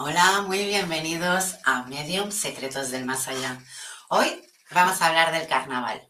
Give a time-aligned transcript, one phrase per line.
[0.00, 3.60] Hola, muy bienvenidos a Medium Secretos del Más Allá.
[4.08, 6.08] Hoy vamos a hablar del carnaval,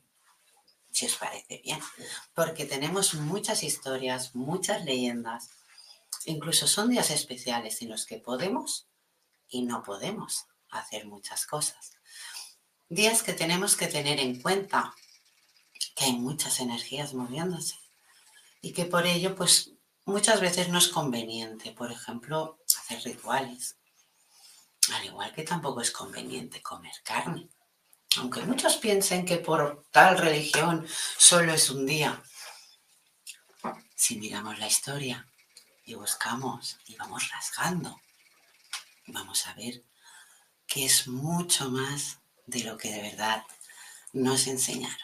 [0.93, 1.81] si os parece bien,
[2.35, 5.49] porque tenemos muchas historias, muchas leyendas,
[6.27, 8.91] incluso son días especiales en los que podemos
[9.49, 11.93] y no podemos hacer muchas cosas.
[12.91, 14.95] Días que tenemos que tener en cuenta
[15.97, 17.77] que hay muchas energías moviéndose
[18.61, 19.73] y que por ello, pues
[20.05, 23.77] muchas veces no es conveniente, por ejemplo, hacer rituales
[24.95, 27.49] al igual que tampoco es conveniente comer carne.
[28.17, 30.87] Aunque muchos piensen que por tal religión
[31.19, 32.23] solo es un día.
[33.95, 35.29] Si miramos la historia
[35.85, 38.01] y buscamos y vamos rasgando,
[39.09, 39.85] vamos a ver
[40.67, 43.45] que es mucho más de lo que de verdad
[44.15, 44.97] nos enseñaron.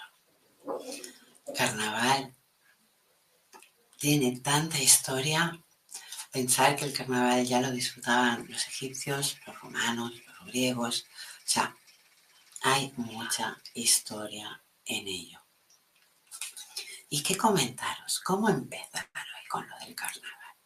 [1.55, 2.35] Carnaval
[3.99, 5.64] tiene tanta historia
[6.35, 11.07] pensar que el carnaval ya lo disfrutaban los egipcios, los romanos, los griegos.
[11.39, 11.77] O sea,
[12.63, 15.39] hay mucha historia en ello.
[17.09, 18.19] ¿Y qué comentaros?
[18.19, 20.57] ¿Cómo empezar hoy con lo del carnaval?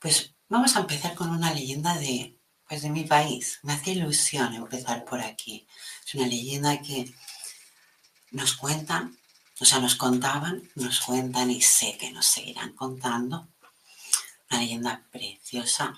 [0.00, 2.38] Pues vamos a empezar con una leyenda de,
[2.68, 3.58] pues de mi país.
[3.64, 5.66] Me hace ilusión empezar por aquí.
[6.06, 7.12] Es una leyenda que
[8.30, 9.18] nos cuentan,
[9.58, 13.48] o sea, nos contaban, nos cuentan y sé que nos seguirán contando
[14.50, 15.94] una leyenda preciosa.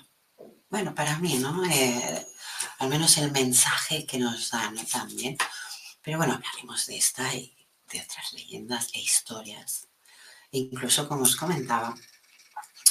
[0.69, 1.63] Bueno, para mí, ¿no?
[1.65, 2.27] Eh,
[2.79, 5.37] al menos el mensaje que nos dan también.
[6.01, 7.55] Pero bueno, hablaremos de esta y
[7.91, 9.87] de otras leyendas e historias.
[10.51, 11.95] Incluso, como os comentaba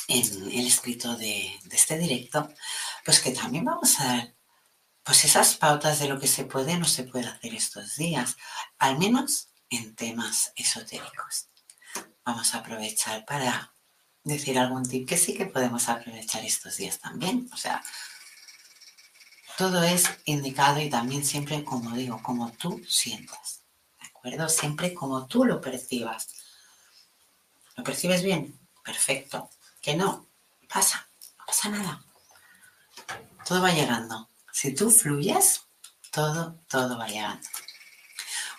[0.08, 2.48] en el escrito de, de este directo,
[3.04, 4.34] pues que también vamos a dar
[5.02, 8.36] pues esas pautas de lo que se puede o no se puede hacer estos días,
[8.78, 11.48] al menos en temas esotéricos.
[12.24, 13.72] Vamos a aprovechar para
[14.26, 17.48] decir algún tip que sí que podemos aprovechar estos días también.
[17.52, 17.82] O sea,
[19.56, 23.62] todo es indicado y también siempre, como digo, como tú sientas.
[24.00, 24.48] ¿De acuerdo?
[24.48, 26.28] Siempre como tú lo percibas.
[27.76, 28.58] ¿Lo percibes bien?
[28.84, 29.50] Perfecto.
[29.80, 30.26] Que no,
[30.68, 31.08] pasa,
[31.38, 32.04] no pasa nada.
[33.46, 34.28] Todo va llegando.
[34.52, 35.62] Si tú fluyes,
[36.10, 37.46] todo, todo va llegando.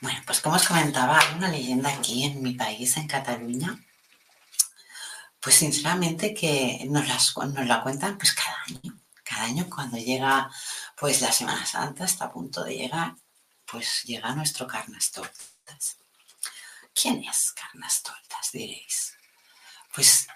[0.01, 3.83] Bueno, pues como os comentaba, hay una leyenda aquí en mi país, en Cataluña,
[5.39, 7.05] pues sinceramente que nos,
[7.37, 8.99] nos la cuentan pues cada año.
[9.23, 10.49] Cada año cuando llega
[10.97, 13.15] pues la Semana Santa, está a punto de llegar,
[13.65, 15.97] pues llega nuestro Carnestoltas.
[16.93, 18.51] ¿Quién es Carnestoltas?
[18.51, 19.17] Diréis.
[19.93, 20.27] Pues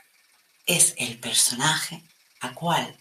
[0.65, 2.03] es el personaje
[2.41, 2.97] a cual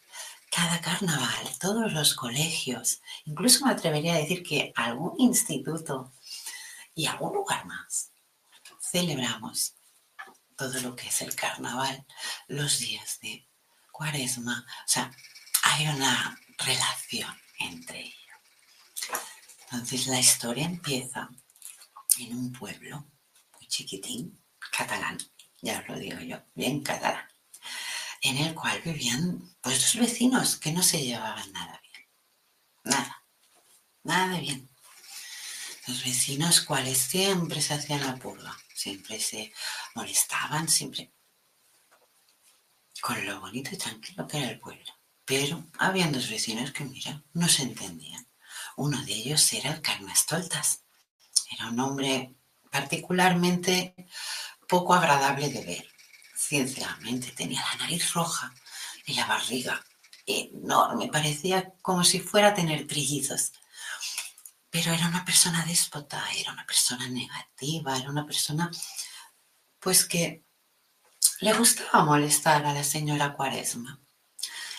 [0.50, 6.12] cada carnaval, todos los colegios, incluso me atrevería a decir que algún instituto
[6.94, 8.10] y algún lugar más,
[8.80, 9.74] celebramos
[10.60, 12.04] todo lo que es el carnaval,
[12.48, 13.48] los días de
[13.90, 14.66] cuaresma.
[14.84, 15.10] O sea,
[15.62, 18.36] hay una relación entre ellos.
[19.62, 21.30] Entonces la historia empieza
[22.18, 23.10] en un pueblo
[23.54, 24.38] muy chiquitín,
[24.70, 25.16] catalán,
[25.62, 27.26] ya os lo digo yo, bien catalán,
[28.20, 32.06] en el cual vivían pues dos vecinos que no se llevaban nada bien.
[32.84, 33.24] Nada,
[34.02, 34.68] nada bien.
[35.86, 39.52] Los vecinos cuales siempre se hacían la purga, siempre se
[39.94, 41.12] molestaban, siempre
[43.00, 44.92] con lo bonito y tranquilo que era el pueblo.
[45.24, 48.26] Pero habían dos vecinos que, mira, no se entendían.
[48.76, 50.82] Uno de ellos era el Carnestoltas.
[51.50, 52.34] Era un hombre
[52.70, 53.94] particularmente
[54.68, 55.88] poco agradable de ver.
[56.34, 58.54] Sinceramente, tenía la nariz roja
[59.06, 59.84] y la barriga
[60.26, 61.08] enorme.
[61.08, 63.52] Parecía como si fuera a tener trillizos.
[64.70, 68.70] Pero era una persona déspota, era una persona negativa, era una persona
[69.80, 70.44] pues que
[71.40, 73.98] le gustaba molestar a la señora Cuaresma.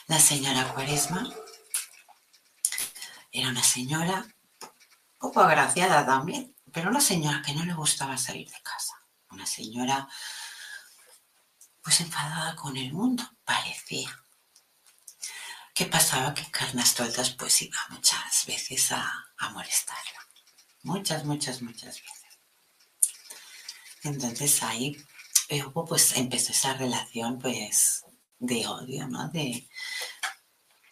[0.07, 1.29] La señora Cuaresma
[3.31, 4.25] era una señora
[5.17, 8.93] poco agraciada también, pero una señora que no le gustaba salir de casa.
[9.29, 10.07] Una señora
[11.81, 14.20] pues enfadada con el mundo, parecía.
[15.81, 16.31] ¿Qué pasaba?
[16.35, 20.19] Que Carnastoltas pues iba muchas veces a, a molestarla.
[20.83, 22.39] Muchas, muchas, muchas veces.
[24.03, 25.03] Entonces ahí
[25.87, 28.05] pues empezó esa relación pues
[28.37, 29.29] de odio, ¿no?
[29.29, 29.67] De,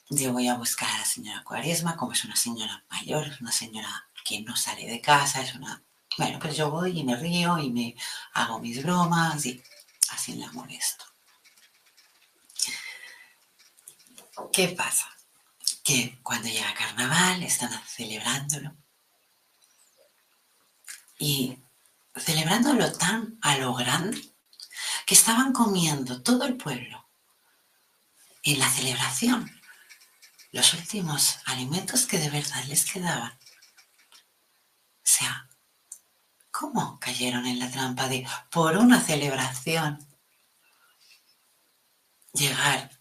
[0.10, 3.52] de voy a buscar a la señora Cuaresma, como es una señora mayor, es una
[3.52, 5.84] señora que no sale de casa, es una...
[6.18, 7.96] Bueno, pues yo voy y me río y me
[8.34, 9.64] hago mis bromas y
[10.10, 11.09] así la molesto.
[14.52, 15.10] ¿Qué pasa?
[15.84, 18.76] Que cuando llega carnaval están celebrándolo
[21.18, 21.58] y
[22.16, 24.22] celebrándolo tan a lo grande
[25.06, 27.10] que estaban comiendo todo el pueblo
[28.44, 29.60] en la celebración
[30.52, 33.32] los últimos alimentos que de verdad les quedaban.
[33.32, 35.48] O sea,
[36.52, 40.06] ¿cómo cayeron en la trampa de, por una celebración,
[42.34, 42.99] llegar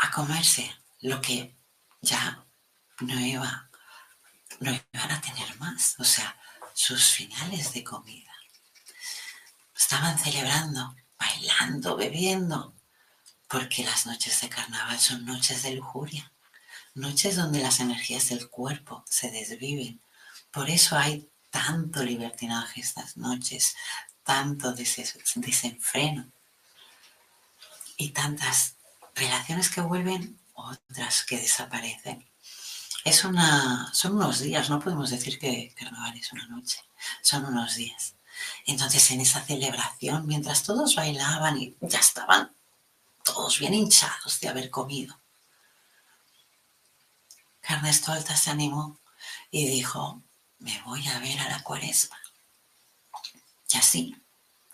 [0.00, 1.54] a comerse lo que
[2.00, 2.44] ya
[3.00, 3.70] no iba,
[4.60, 5.94] no iban a tener más?
[5.98, 6.36] O sea,
[6.72, 8.32] sus finales de comida.
[9.76, 12.74] Estaban celebrando, bailando, bebiendo,
[13.48, 16.32] porque las noches de carnaval son noches de lujuria,
[16.94, 20.00] noches donde las energías del cuerpo se desviven.
[20.50, 23.76] Por eso hay tanto libertinaje estas noches,
[24.22, 26.30] tanto desenfreno
[27.96, 28.76] y tantas
[29.20, 32.28] relaciones que vuelven, otras que desaparecen.
[33.04, 36.82] Es una, son unos días, no podemos decir que carnaval es una noche,
[37.22, 38.14] son unos días.
[38.66, 42.54] Entonces en esa celebración, mientras todos bailaban y ya estaban
[43.22, 45.18] todos bien hinchados de haber comido.
[47.60, 48.98] Carnestolta se animó
[49.50, 50.22] y dijo,
[50.58, 52.18] me voy a ver a la cuaresma.
[53.70, 54.16] Y así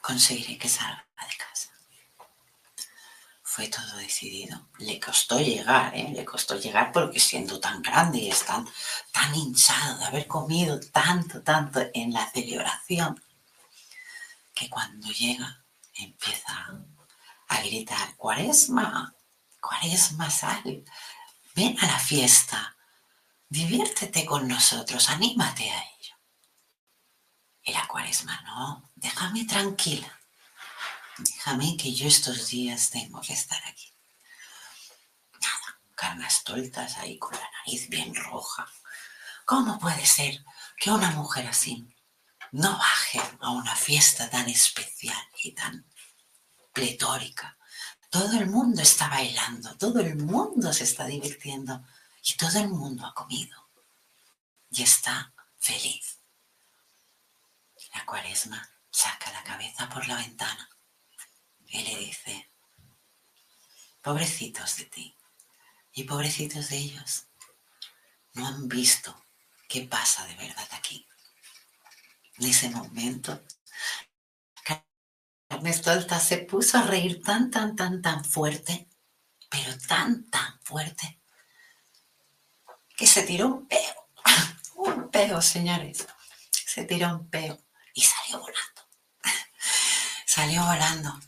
[0.01, 1.66] conseguiré que salga de casa.
[3.57, 4.69] Fue todo decidido.
[4.81, 6.13] Le costó llegar, ¿eh?
[6.15, 8.69] le costó llegar porque siendo tan grande y tan,
[9.11, 13.19] tan hinchado de haber comido tanto, tanto en la celebración,
[14.53, 16.71] que cuando llega empieza
[17.49, 19.15] a gritar, cuaresma,
[19.59, 20.85] cuaresma, sal,
[21.55, 22.77] ven a la fiesta,
[23.49, 26.15] diviértete con nosotros, anímate a ello.
[27.63, 30.16] Y la cuaresma, no, déjame tranquila,
[31.19, 33.93] déjame que yo estos días tengo que estar aquí.
[35.41, 38.69] Nada, carnas toltas ahí con la nariz bien roja.
[39.45, 40.45] ¿Cómo puede ser
[40.77, 41.89] que una mujer así
[42.53, 45.85] no baje a una fiesta tan especial y tan
[46.73, 47.57] pletórica.
[48.11, 51.85] Todo el mundo está bailando, todo el mundo se está divirtiendo
[52.23, 53.69] y todo el mundo ha comido
[54.71, 56.19] y está feliz.
[57.95, 60.69] La cuaresma saca la cabeza por la ventana
[61.69, 62.51] y le dice,
[64.03, 65.15] pobrecitos de ti,
[65.93, 67.27] Y pobrecitos de ellos,
[68.35, 69.25] no han visto
[69.67, 71.07] qué pasa de verdad aquí.
[72.39, 73.43] En ese momento,
[75.49, 78.89] Carnestolta se puso a reír tan, tan, tan, tan fuerte,
[79.49, 81.19] pero tan, tan fuerte,
[82.97, 83.95] que se tiró un peo.
[84.77, 86.07] Un peo, señores.
[86.51, 87.59] Se tiró un peo
[87.95, 88.83] y salió volando.
[90.27, 91.19] Salió volando.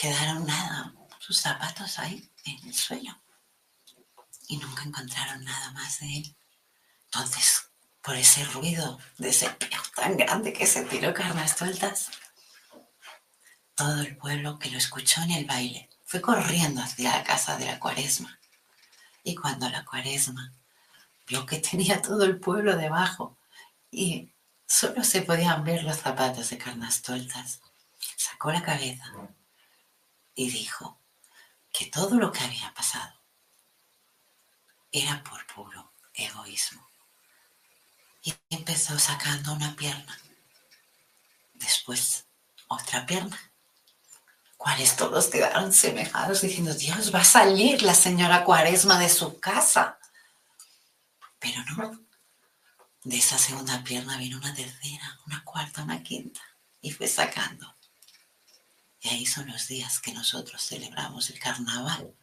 [0.00, 3.20] Quedaron nada, sus zapatos ahí en el suelo
[4.48, 6.36] y nunca encontraron nada más de él.
[7.04, 7.66] Entonces,
[8.00, 12.08] por ese ruido de ese peo tan grande que se tiró carnas sueltas,
[13.74, 17.66] todo el pueblo que lo escuchó en el baile fue corriendo hacia la casa de
[17.66, 18.38] la cuaresma.
[19.22, 20.50] Y cuando la cuaresma
[21.26, 23.36] vio que tenía todo el pueblo debajo
[23.90, 24.30] y
[24.66, 27.60] solo se podían ver los zapatos de Carnastoltas,
[28.16, 29.12] sacó la cabeza
[30.34, 31.00] y dijo
[31.72, 33.20] que todo lo que había pasado
[34.92, 36.88] era por puro egoísmo.
[38.22, 40.18] Y empezó sacando una pierna,
[41.54, 42.26] después
[42.68, 43.38] otra pierna,
[44.56, 49.98] cuales todos quedaron semejados diciendo, Dios, va a salir la señora Cuaresma de su casa.
[51.38, 51.98] Pero no,
[53.04, 56.42] de esa segunda pierna vino una tercera, una cuarta, una quinta,
[56.82, 57.74] y fue sacando.
[59.02, 62.14] Y ahí son los días que nosotros celebramos el carnaval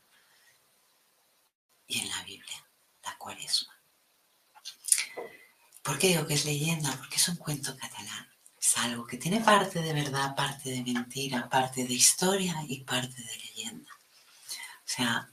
[1.88, 2.66] y en la Biblia,
[3.04, 3.74] la cuaresma.
[5.82, 6.92] ¿Por qué digo que es leyenda?
[6.98, 8.28] Porque es un cuento catalán.
[8.60, 13.24] Es algo que tiene parte de verdad, parte de mentira, parte de historia y parte
[13.24, 13.92] de leyenda.
[13.92, 15.30] O sea,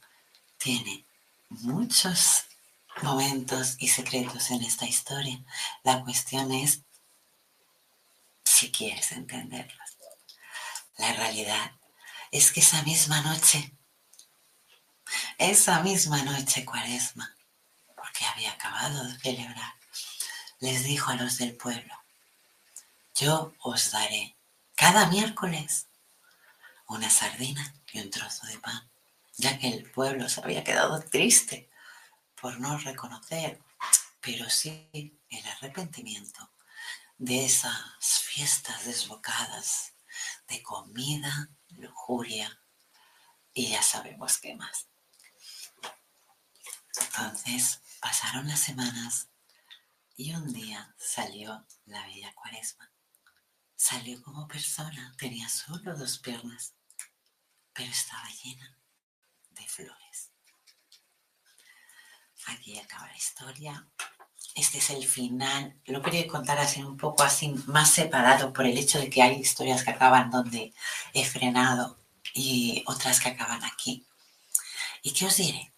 [0.56, 1.04] tiene
[1.48, 2.44] muchos
[3.02, 5.42] momentos y secretos en esta historia.
[5.82, 6.82] La cuestión es
[8.44, 9.83] si quieres entenderlos.
[10.96, 11.72] La realidad
[12.30, 13.74] es que esa misma noche
[15.38, 17.36] esa misma noche cuaresma,
[17.96, 19.74] porque había acabado de celebrar,
[20.60, 21.94] les dijo a los del pueblo,
[23.14, 24.36] yo os daré
[24.74, 25.86] cada miércoles
[26.86, 28.90] una sardina y un trozo de pan,
[29.36, 31.70] ya que el pueblo se había quedado triste
[32.40, 33.60] por no reconocer,
[34.20, 36.50] pero sí el arrepentimiento
[37.18, 39.93] de esas fiestas desbocadas
[40.62, 42.60] comida, lujuria
[43.52, 44.88] y ya sabemos qué más.
[47.00, 49.28] Entonces pasaron las semanas
[50.16, 52.90] y un día salió la bella cuaresma.
[53.76, 56.74] Salió como persona, tenía solo dos piernas,
[57.72, 58.78] pero estaba llena
[59.50, 60.30] de flores.
[62.46, 63.88] Aquí acaba la historia.
[64.54, 65.76] Este es el final.
[65.86, 69.34] Lo quería contar así un poco así más separado por el hecho de que hay
[69.40, 70.72] historias que acaban donde
[71.12, 71.98] he frenado
[72.32, 74.06] y otras que acaban aquí.
[75.02, 75.72] ¿Y qué os diré?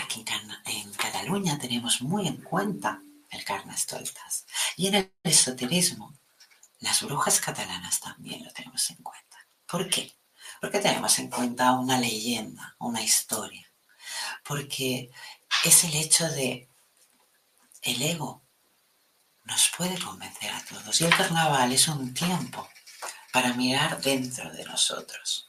[0.00, 0.24] Aquí
[0.66, 4.44] en, Cataluña tenemos muy en cuenta el Carnestoltas.
[4.76, 6.14] Y en el esoterismo,
[6.80, 9.38] las brujas catalanas también lo tenemos en cuenta.
[9.66, 10.14] ¿Por qué?
[10.60, 13.66] Porque tenemos en cuenta una leyenda, una historia.
[14.44, 15.10] Porque
[15.64, 16.67] es el hecho de
[17.88, 18.42] el ego
[19.44, 21.00] nos puede convencer a todos.
[21.00, 22.68] Y el carnaval es un tiempo
[23.32, 25.48] para mirar dentro de nosotros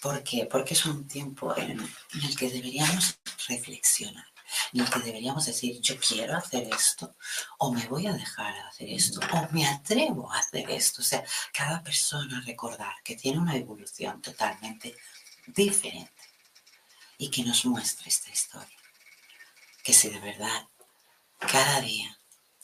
[0.00, 0.46] ¿Por qué?
[0.46, 3.18] Porque es un tiempo en, el que deberíamos
[3.48, 4.26] reflexionar,
[4.72, 7.16] en el que deberíamos decir, yo quiero hacer esto,
[7.58, 11.02] o me voy a dejar hacer esto, o me atrevo a hacer esto.
[11.02, 14.96] O sea, cada persona recordar que tiene una evolución totalmente
[15.46, 16.22] diferente
[17.18, 18.78] y que nos muestre esta historia.
[19.82, 20.68] Que si de verdad
[21.40, 22.16] cada día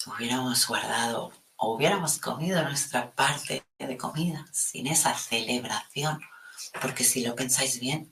[0.06, 6.20] hubiéramos guardado o hubiéramos comido nuestra parte de comida sin esa celebración
[6.80, 8.10] porque si lo pensáis bien,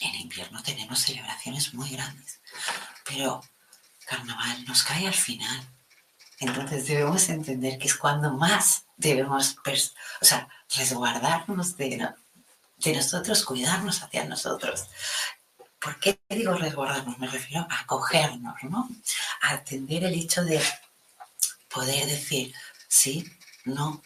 [0.00, 2.40] en invierno tenemos celebraciones muy grandes,
[3.04, 3.40] pero
[4.04, 5.68] carnaval nos cae al final.
[6.38, 9.56] Entonces debemos entender que es cuando más debemos,
[10.20, 12.12] o sea, resguardarnos de,
[12.78, 14.88] de nosotros, cuidarnos hacia nosotros.
[15.82, 17.18] ¿Por qué digo resguardarnos?
[17.18, 18.88] Me refiero a acogernos, ¿no?
[19.42, 20.62] A atender el hecho de
[21.68, 22.54] poder decir
[22.88, 23.24] sí,
[23.64, 24.02] no,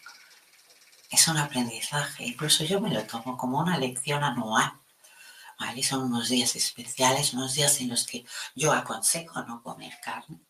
[1.10, 2.24] es un aprendizaje.
[2.24, 4.72] Incluso yo me lo tomo como una lección anual.
[5.58, 5.82] ¿vale?
[5.82, 10.40] Son unos días especiales, unos días en los que yo aconsejo no comer carne.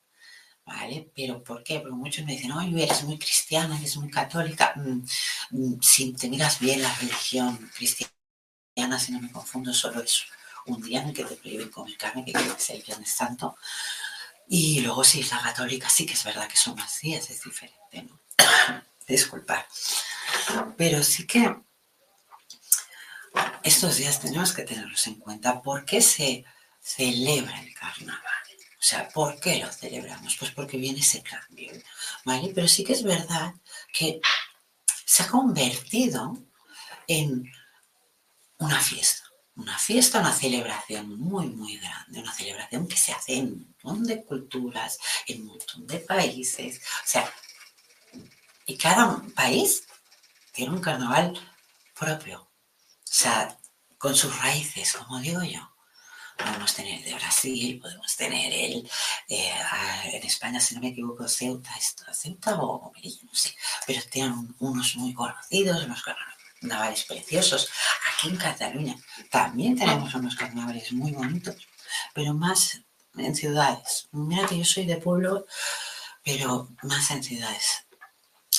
[0.64, 1.10] ¿Vale?
[1.14, 1.78] Pero ¿por qué?
[1.80, 4.72] Porque muchos me dicen, oye, eres muy cristiana, eres muy católica.
[4.76, 5.04] Mm,
[5.50, 10.26] mm, si te miras bien la religión cristiana, si no me confundo, solo es
[10.66, 13.10] un día en el que te prohíben comer carne, que creo que es el Viernes
[13.10, 13.56] Santo.
[14.48, 17.42] Y luego si es la católica, sí que es verdad que son más días, es
[17.42, 18.20] diferente, ¿no?
[19.06, 19.66] Disculpar.
[20.76, 21.54] Pero sí que
[23.62, 25.62] estos días tenemos que tenerlos en cuenta.
[25.62, 26.44] ¿Por qué se
[26.80, 28.22] celebra el carnaval?
[28.78, 30.36] O sea, ¿por qué lo celebramos?
[30.36, 31.72] Pues porque viene ese cambio,
[32.24, 32.52] ¿vale?
[32.54, 33.52] Pero sí que es verdad
[33.92, 34.20] que
[35.04, 36.38] se ha convertido
[37.08, 37.50] en
[38.58, 39.25] una fiesta.
[39.56, 44.04] Una fiesta, una celebración muy, muy grande, una celebración que se hace en un montón
[44.04, 46.78] de culturas, en un montón de países.
[46.78, 47.32] O sea,
[48.66, 49.84] y cada país
[50.52, 51.32] tiene un carnaval
[51.98, 52.40] propio.
[52.42, 52.48] O
[53.04, 53.56] sea,
[53.98, 55.72] con sus raíces, como digo yo.
[56.36, 58.90] Podemos tener de Brasil, podemos tener el,
[59.28, 59.54] eh,
[60.12, 61.70] en España, si no me equivoco, Ceuta,
[62.12, 66.02] Ceuta o Melilla, no sé, pero tienen unos muy conocidos, unos
[66.60, 67.70] carnavales preciosos.
[68.12, 68.96] Aquí en Cataluña
[69.30, 71.56] también tenemos unos carnavales muy bonitos,
[72.14, 72.80] pero más
[73.16, 74.08] en ciudades.
[74.12, 75.46] Mira que yo soy de pueblo,
[76.22, 77.86] pero más en ciudades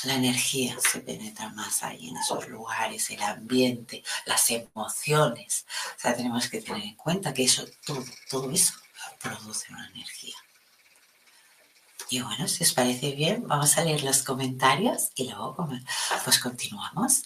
[0.03, 5.65] la energía se penetra más ahí en esos lugares, el ambiente, las emociones.
[5.95, 8.73] O sea, tenemos que tener en cuenta que eso, todo, todo eso
[9.19, 10.35] produce una energía.
[12.09, 15.55] Y bueno, si os parece bien, vamos a leer los comentarios y luego
[16.23, 17.23] pues continuamos.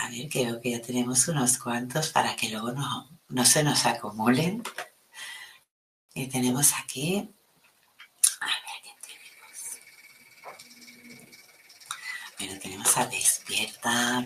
[0.00, 3.84] A ver, creo que ya tenemos unos cuantos para que luego no, no se nos
[3.84, 4.62] acumulen.
[6.14, 7.28] Y tenemos aquí
[12.38, 14.24] Bueno, tenemos a Despierta.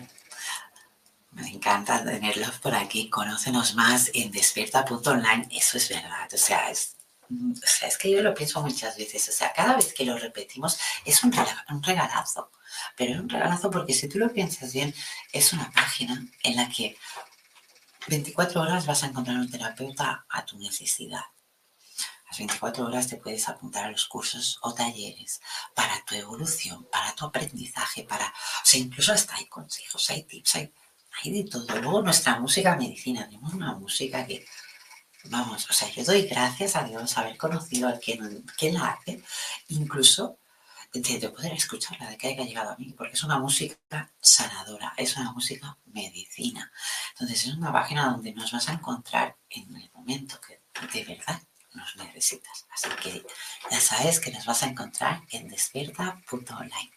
[1.31, 3.09] Me encanta tenerlos por aquí.
[3.09, 5.47] Conócenos más en despierta.online.
[5.49, 6.29] Eso es verdad.
[6.31, 6.97] O sea, es,
[7.31, 9.27] o sea, es que yo lo pienso muchas veces.
[9.29, 11.33] O sea, cada vez que lo repetimos es un
[11.81, 12.51] regalazo.
[12.97, 14.93] Pero es un regalazo porque si tú lo piensas bien,
[15.31, 16.97] es una página en la que
[18.07, 21.21] 24 horas vas a encontrar un terapeuta a tu necesidad.
[22.37, 25.41] 24 horas te puedes apuntar a los cursos o talleres
[25.73, 30.73] para tu evolución, para tu aprendizaje, para, o incluso hasta hay consejos, hay tips, hay,
[31.23, 31.79] hay de todo.
[31.79, 34.45] Luego nuestra música medicina, tenemos una música que,
[35.25, 39.23] vamos, o sea, yo doy gracias a Dios haber conocido al que, la hace,
[39.69, 40.39] incluso
[40.93, 45.15] de, poder escucharla, de que haya llegado a mí, porque es una música sanadora, es
[45.17, 46.71] una música medicina.
[47.11, 50.61] Entonces es una página donde nos vas a encontrar en el momento que
[50.93, 51.41] de verdad
[51.73, 52.65] nos necesitas.
[52.71, 53.25] Así que
[53.71, 56.91] ya sabes que nos vas a encontrar en despierta.online.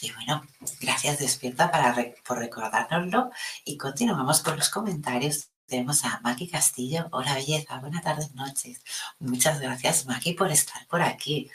[0.00, 0.46] Y bueno,
[0.80, 3.30] gracias Despierta para por recordárnoslo
[3.64, 5.48] y continuamos con los comentarios.
[5.66, 7.08] Tenemos a Maki Castillo.
[7.10, 8.82] Hola belleza, buenas tardes, noches.
[9.18, 11.50] Muchas gracias Maki por estar por aquí.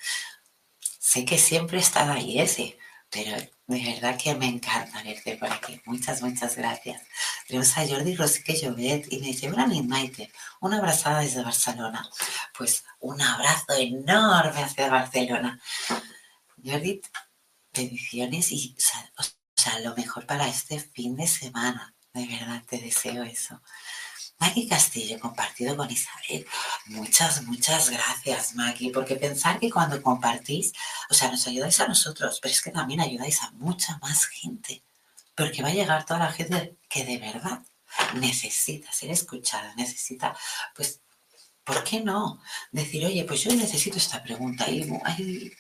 [1.06, 2.78] Sé que siempre he estado ahí ese,
[3.10, 3.36] pero
[3.68, 5.82] de verdad que me encanta verte por aquí.
[5.86, 7.02] Muchas, muchas gracias.
[7.46, 12.10] Tenemos a Jordi Rosique Llobet y me dice, hola Maite, una abrazada desde Barcelona.
[12.58, 15.62] Pues un abrazo enorme hacia Barcelona.
[16.64, 17.02] Jordi,
[17.74, 18.74] bendiciones y
[19.18, 19.24] o
[19.58, 21.94] sea, lo mejor para este fin de semana.
[22.14, 23.62] De verdad te deseo eso.
[24.44, 26.46] Maggie Castillo, compartido con Isabel.
[26.88, 30.74] Muchas, muchas gracias, Maggie, porque pensar que cuando compartís,
[31.10, 34.84] o sea, nos ayudáis a nosotros, pero es que también ayudáis a mucha más gente,
[35.34, 37.62] porque va a llegar toda la gente que de verdad
[38.16, 40.36] necesita ser escuchada, necesita,
[40.76, 41.00] pues,
[41.64, 42.42] ¿por qué no?
[42.70, 44.82] Decir, oye, pues yo necesito esta pregunta y,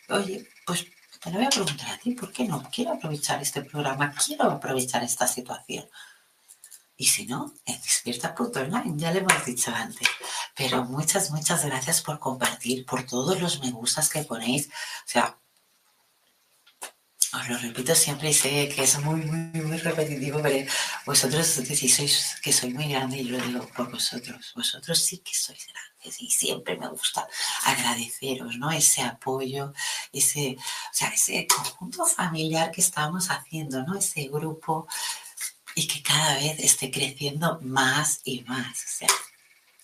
[0.09, 0.87] oye, pues
[1.21, 2.61] te la voy a preguntar a ti, ¿por qué no?
[2.69, 5.85] Quiero aprovechar este programa, quiero aprovechar esta situación.
[7.03, 10.07] Y si no, en despierta.online, ya lo hemos dicho antes.
[10.55, 14.67] Pero muchas, muchas gracias por compartir, por todos los me gustas que ponéis.
[14.67, 15.37] O sea,
[17.33, 20.65] os lo repito siempre y sé que es muy, muy, muy repetitivo, pero
[21.05, 24.53] vosotros decís sois, que soy muy grande y lo digo por vosotros.
[24.55, 27.27] Vosotros sí que sois grandes y siempre me gusta
[27.65, 28.71] agradeceros, ¿no?
[28.71, 29.73] Ese apoyo,
[30.13, 33.97] ese, o sea, ese conjunto familiar que estamos haciendo, ¿no?
[33.97, 34.87] Ese grupo
[35.75, 38.77] y que cada vez esté creciendo más y más.
[38.77, 39.09] O sea,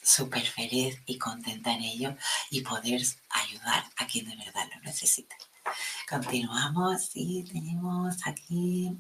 [0.02, 2.16] súper feliz y contenta en ello
[2.50, 5.36] y poder ayudar a quien de verdad lo necesite.
[6.10, 8.98] Continuamos y tenemos aquí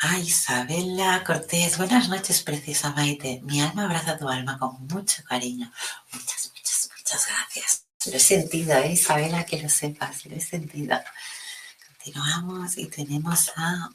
[0.00, 1.78] a Isabela Cortés.
[1.78, 3.40] Buenas noches, preciosa Maite.
[3.42, 5.72] Mi alma abraza tu alma con mucho cariño.
[6.12, 7.84] Muchas, muchas, muchas gracias.
[8.06, 10.98] Lo he sentido, ¿eh, Isabela, que lo sepas, lo he sentido.
[11.86, 13.90] Continuamos y tenemos a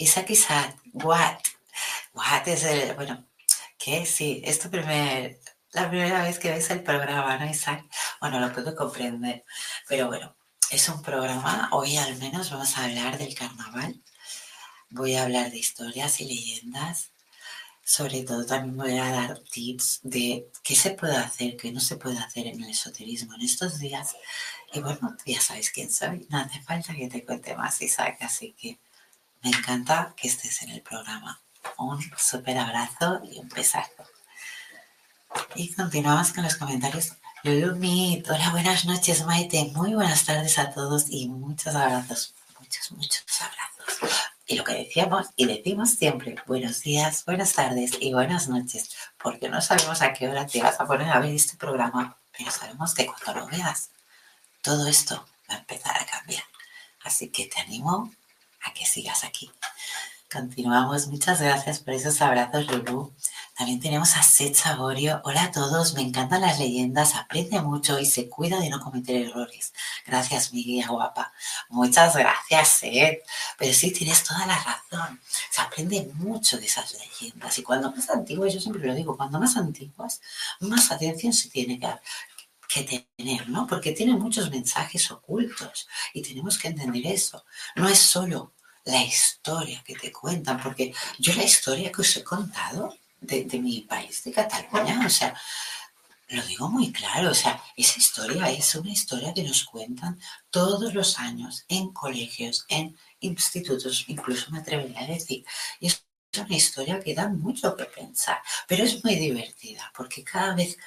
[0.00, 1.40] Isaac Isaac, what?
[2.14, 3.28] What es el, bueno,
[3.78, 4.06] ¿qué?
[4.06, 5.38] Sí, esto primer,
[5.72, 7.84] la primera vez que ves el programa, ¿no, Isaac?
[8.18, 9.44] Bueno, lo puedo comprender,
[9.86, 10.34] pero bueno,
[10.70, 14.02] es un programa, hoy al menos vamos a hablar del carnaval,
[14.88, 17.10] voy a hablar de historias y leyendas,
[17.84, 21.96] sobre todo también voy a dar tips de qué se puede hacer, qué no se
[21.96, 24.16] puede hacer en el esoterismo en estos días.
[24.72, 28.54] Y bueno, ya sabes quién soy, no hace falta que te cuente más, Isaac, así
[28.58, 28.78] que
[29.42, 31.40] me encanta que estés en el programa.
[31.78, 34.04] un súper abrazo y un besazo.
[35.54, 37.12] Y continuamos con los comentarios.
[37.42, 39.70] Lulumit, hola, buenas noches, Maite.
[39.74, 42.34] Muy buenas tardes a todos y muchos abrazos.
[42.58, 44.30] Muchos, muchos abrazos.
[44.46, 48.90] Y lo que decíamos y decimos siempre, buenos días, buenas tardes y buenas noches,
[49.22, 52.50] porque no sabemos a qué hora te vas a poner a ver este programa, pero
[52.50, 53.90] sabemos que cuando lo veas,
[54.60, 56.42] todo esto va a empezar a cambiar.
[57.04, 58.12] Así que te animo
[58.64, 59.50] a que sigas aquí.
[60.32, 61.08] Continuamos.
[61.08, 63.12] Muchas gracias por esos abrazos, Lulu.
[63.60, 65.20] También tenemos a Seth Saborio.
[65.24, 69.16] Hola a todos, me encantan las leyendas, aprende mucho y se cuida de no cometer
[69.16, 69.74] errores.
[70.06, 71.32] Gracias, mi guía guapa.
[71.68, 73.22] Muchas gracias, Seth.
[73.58, 75.20] Pero sí, tienes toda la razón.
[75.50, 77.58] Se aprende mucho de esas leyendas.
[77.58, 80.20] Y cuando más antiguas, yo siempre lo digo, cuando más antiguas,
[80.60, 81.88] más atención se tiene que,
[82.72, 83.66] que tener, ¿no?
[83.66, 87.44] Porque tiene muchos mensajes ocultos y tenemos que entender eso.
[87.74, 88.54] No es solo
[88.84, 93.80] la historia que te cuentan, porque yo la historia que os he contado de, mi
[93.80, 95.34] país, de Cataluña, o sea,
[96.28, 100.94] lo digo muy claro, o sea, esa historia es una historia que nos cuentan todos
[100.94, 105.44] los años en colegios, en institutos, incluso me atrevería a decir.
[105.80, 106.04] Y es
[106.38, 110.78] una historia que da mucho que pensar, pero es muy divertida porque cada vez,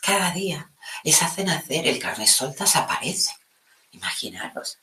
[0.00, 0.70] cada día
[1.02, 3.32] les hacen hacer, el soltas aparece.
[3.92, 4.78] Imaginaros,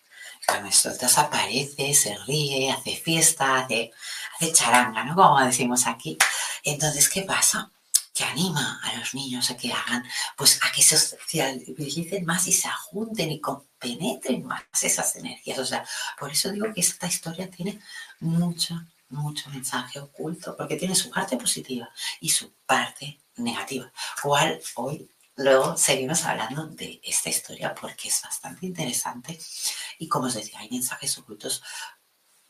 [0.45, 3.91] Carnestoltas aparece, se ríe, hace fiesta, hace,
[4.35, 5.15] hace charanga, ¿no?
[5.15, 6.17] Como decimos aquí.
[6.63, 7.71] Entonces, ¿qué pasa?
[8.13, 10.03] que anima a los niños a que hagan,
[10.35, 13.41] pues a que se socialicen más y se junten y
[13.79, 15.59] penetren más esas energías.
[15.59, 15.85] O sea,
[16.19, 17.79] por eso digo que esta historia tiene
[18.19, 18.75] mucho,
[19.09, 25.77] mucho mensaje oculto, porque tiene su parte positiva y su parte negativa, cual hoy Luego
[25.77, 29.39] seguimos hablando de esta historia porque es bastante interesante
[29.97, 31.63] y como os decía, hay mensajes ocultos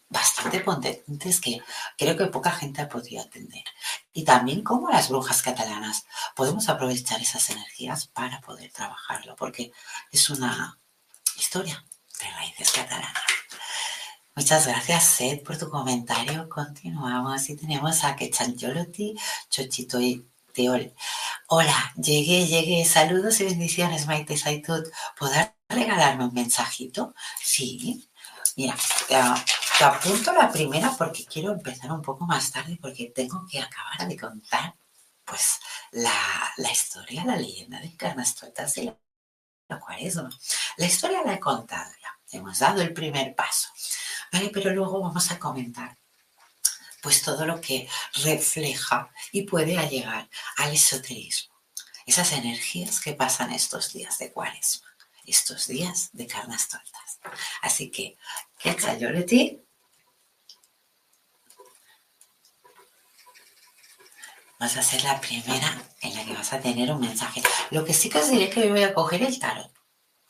[0.10, 1.62] bastante potentes que
[1.98, 3.64] creo que poca gente ha podido atender.
[4.12, 9.72] Y también como las brujas catalanas podemos aprovechar esas energías para poder trabajarlo porque
[10.12, 10.78] es una
[11.38, 11.86] historia
[12.20, 13.14] de raíces catalanas.
[14.36, 16.48] Muchas gracias, Seth, por tu comentario.
[16.50, 19.16] Continuamos y tenemos a Quechancholotti,
[19.50, 20.94] Chochito y Teol.
[21.54, 22.86] Hola, llegué, llegué.
[22.86, 24.90] Saludos y bendiciones, Maite Saitud.
[25.20, 27.14] ¿Podrás regalarme un mensajito?
[27.44, 28.10] Sí.
[28.56, 28.74] Mira,
[29.10, 34.08] te, apunto la primera porque quiero empezar un poco más tarde porque tengo que acabar
[34.08, 34.76] de contar
[35.26, 35.60] pues
[35.92, 38.98] la, historia, la leyenda de Carnastoltas de la,
[39.68, 40.30] la cuaresma.
[40.78, 43.68] La historia la he contado ya, hemos dado el primer paso,
[44.32, 44.52] ¿vale?
[44.54, 45.98] Pero luego vamos a comentar
[47.02, 47.88] pues todo lo que
[48.24, 51.54] refleja y puede llegar al esoterismo.
[52.06, 54.88] Esas energías que pasan estos días de cuaresma,
[55.26, 57.20] estos días de carnas tortas.
[57.62, 58.18] Así que,
[58.60, 59.62] ¿qué tal, ti?
[64.60, 67.42] Vas a ser la primera en la que vas a tener un mensaje.
[67.72, 69.72] Lo que sí que os diré que voy a coger el tarot.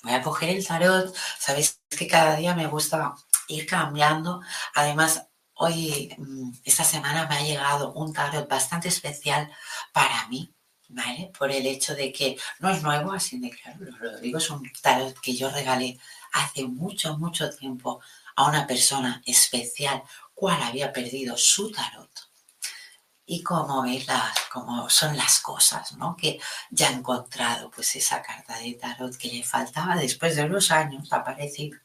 [0.04, 1.14] Voy a coger el tarot.
[1.38, 3.14] Sabéis que cada día me gusta
[3.50, 4.42] ir cambiando.
[4.74, 5.28] Además,
[5.64, 9.48] Hoy, mm, esta semana me ha llegado un tarot bastante especial
[9.94, 10.52] para mí,
[10.90, 11.32] ¿vale?
[11.38, 14.68] Por el hecho de que no es nuevo, así de claro, lo digo, es un
[14.82, 16.00] tarot que yo regalé
[16.34, 18.02] hace mucho, mucho tiempo
[18.36, 20.02] a una persona especial,
[20.34, 22.10] cual había perdido su tarot.
[23.28, 26.16] Y como es las, como son las cosas, ¿no?
[26.18, 26.40] Que
[26.72, 31.14] ya he encontrado pues esa carta de tarot que le faltaba después de unos años
[31.14, 31.78] aparecido.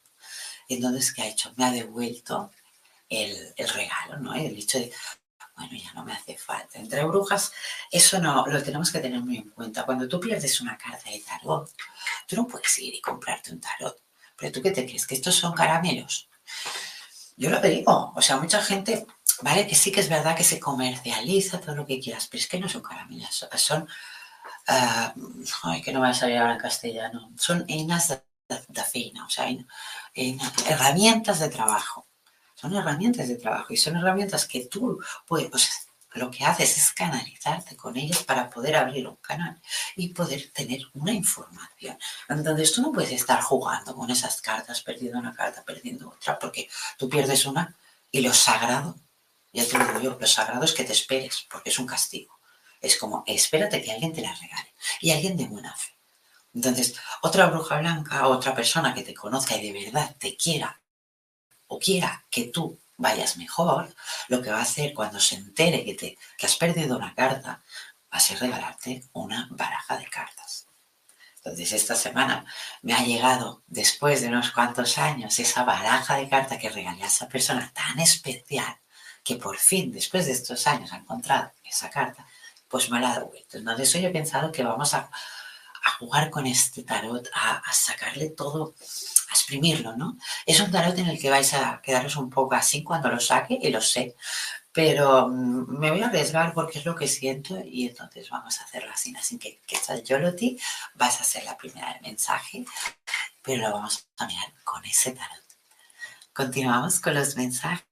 [0.67, 1.53] Entonces, ¿qué ha hecho?
[1.57, 2.51] Me ha devuelto
[3.09, 4.33] el, regalo, ¿no?
[4.33, 4.91] El hecho de,
[5.55, 6.79] bueno, ya no me hace falta.
[6.79, 7.51] Entre brujas,
[7.91, 9.85] eso no lo tenemos que tener muy en cuenta.
[9.85, 11.71] Cuando tú pierdes una carta de tarot,
[12.27, 14.01] tú no puedes ir y comprarte un tarot.
[14.37, 16.29] Pero tú qué te crees, que estos son caramelos.
[17.35, 19.05] Yo lo digo, o sea, mucha gente,
[19.41, 22.47] vale, que sí que es verdad que se comercializa todo lo que quieras, pero es
[22.47, 23.87] que no son caramelos, son,
[24.67, 25.13] ah,
[25.63, 29.29] ay, que no me va a salir ahora en castellano, son enas de, de, o
[29.29, 29.47] sea,
[30.67, 32.06] herramientas de trabajo.
[32.59, 37.77] Son herramientas de trabajo y son herramientas que tú puedes, lo que haces es canalizarte
[37.77, 39.61] con ellas para poder abrir un canal
[39.95, 41.99] y poder tener una información.
[42.27, 46.67] Entonces tú no puedes estar jugando con esas cartas, perdiendo una carta, perdiendo otra, porque
[46.97, 47.75] tú pierdes una
[48.09, 48.95] y lo sagrado,
[49.53, 52.39] ya te digo yo, lo sagrado es que te esperes, porque es un castigo.
[52.81, 55.95] Es como, espérate que alguien te la regale y alguien de buena fe.
[56.55, 60.79] Entonces, otra bruja blanca, otra persona que te conozca y de verdad te quiera
[61.67, 63.93] o quiera que tú vayas mejor,
[64.27, 67.61] lo que va a hacer cuando se entere que, te, has perdido una carta,
[68.11, 70.67] va a ser regalarte una baraja de cartas.
[71.37, 72.45] Entonces esta semana
[72.81, 77.07] me ha llegado, después de unos cuantos años, esa baraja de cartas que regalé a
[77.07, 78.77] esa persona tan especial
[79.23, 82.25] que por fin, después de estos años, ha encontrado esa carta,
[82.67, 83.57] pues me la ha devuelto.
[83.57, 85.09] Entonces hoy he pensado que vamos a,
[85.91, 88.75] jugar con este tarot, a, sacarle todo,
[89.29, 90.17] a exprimirlo, ¿no?
[90.45, 93.57] Es un tarot en el que vais a quedaros un poco así cuando lo saque,
[93.61, 94.15] y lo sé,
[94.77, 98.63] pero mm, me voy a arriesgar porque es lo que siento y entonces vamos a
[98.63, 99.15] hacerlo así.
[99.15, 100.59] Así que, que Yoloti,
[100.93, 102.63] vas a ser la primera del mensaje,
[103.41, 105.43] pero lo vamos a mirar con ese tarot.
[106.31, 107.87] Continuamos con los mensajes.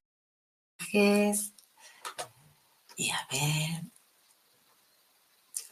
[2.96, 3.82] Y a ver.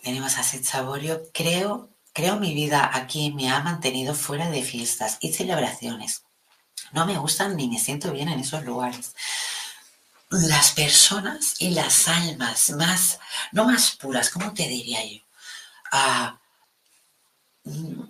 [0.02, 1.22] Tenemos a Saborio.
[1.32, 6.24] Creo, creo mi vida aquí me ha mantenido fuera de fiestas y celebraciones.
[6.92, 9.16] No me gustan ni me siento bien en esos lugares.
[10.30, 13.20] Las personas y las almas más,
[13.52, 15.22] no más puras, ¿cómo te diría yo?
[15.92, 16.40] Ah,
[17.64, 18.02] mm,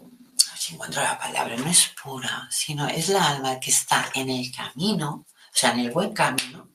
[0.57, 4.51] si encuentro la palabra, no es pura, sino es la alma que está en el
[4.51, 6.69] camino, o sea, en el buen camino,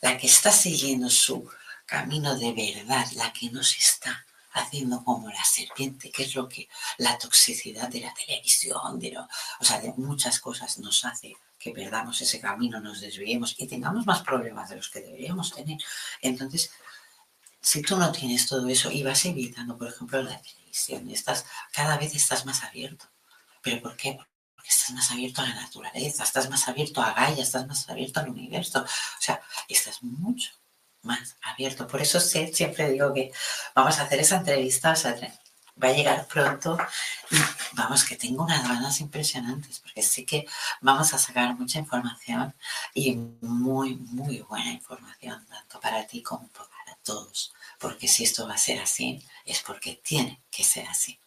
[0.00, 1.48] la que está siguiendo su
[1.86, 6.48] camino de verdad, la que no se está haciendo como la serpiente, que es lo
[6.48, 11.70] que la toxicidad de la televisión, de o sea, de muchas cosas nos hace que
[11.70, 15.78] perdamos ese camino, nos desviemos y tengamos más problemas de los que deberíamos tener.
[16.20, 16.72] Entonces,
[17.60, 21.96] si tú no tienes todo eso y vas evitando, por ejemplo, la televisión, estás, cada
[21.96, 23.06] vez estás más abierto.
[23.62, 24.18] ¿Pero por qué?
[24.56, 28.18] Porque estás más abierto a la naturaleza, estás más abierto a Gaia, estás más abierto
[28.18, 28.82] al universo.
[28.82, 30.61] O sea, estás mucho
[31.02, 31.86] más abierto.
[31.86, 33.32] Por eso siempre digo que
[33.74, 34.94] vamos a hacer esa entrevista,
[35.82, 36.78] va a llegar pronto
[37.30, 37.36] y
[37.72, 40.46] vamos, que tengo unas ganas impresionantes, porque sí que
[40.80, 42.54] vamos a sacar mucha información
[42.94, 48.54] y muy, muy buena información, tanto para ti como para todos, porque si esto va
[48.54, 51.18] a ser así, es porque tiene que ser así.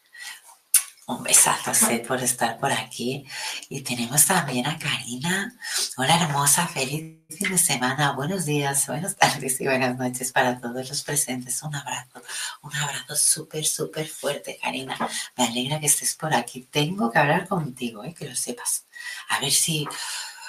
[1.07, 1.71] Un besazo,
[2.07, 3.27] por estar por aquí.
[3.69, 5.55] Y tenemos también a Karina.
[5.97, 8.13] Hola, hermosa, feliz fin de semana.
[8.13, 11.61] Buenos días, buenas tardes y buenas noches para todos los presentes.
[11.61, 12.23] Un abrazo,
[12.63, 14.97] un abrazo súper, súper fuerte, Karina.
[15.37, 16.67] Me alegra que estés por aquí.
[16.71, 18.15] Tengo que hablar contigo, ¿eh?
[18.17, 18.85] que lo sepas.
[19.29, 19.87] A ver si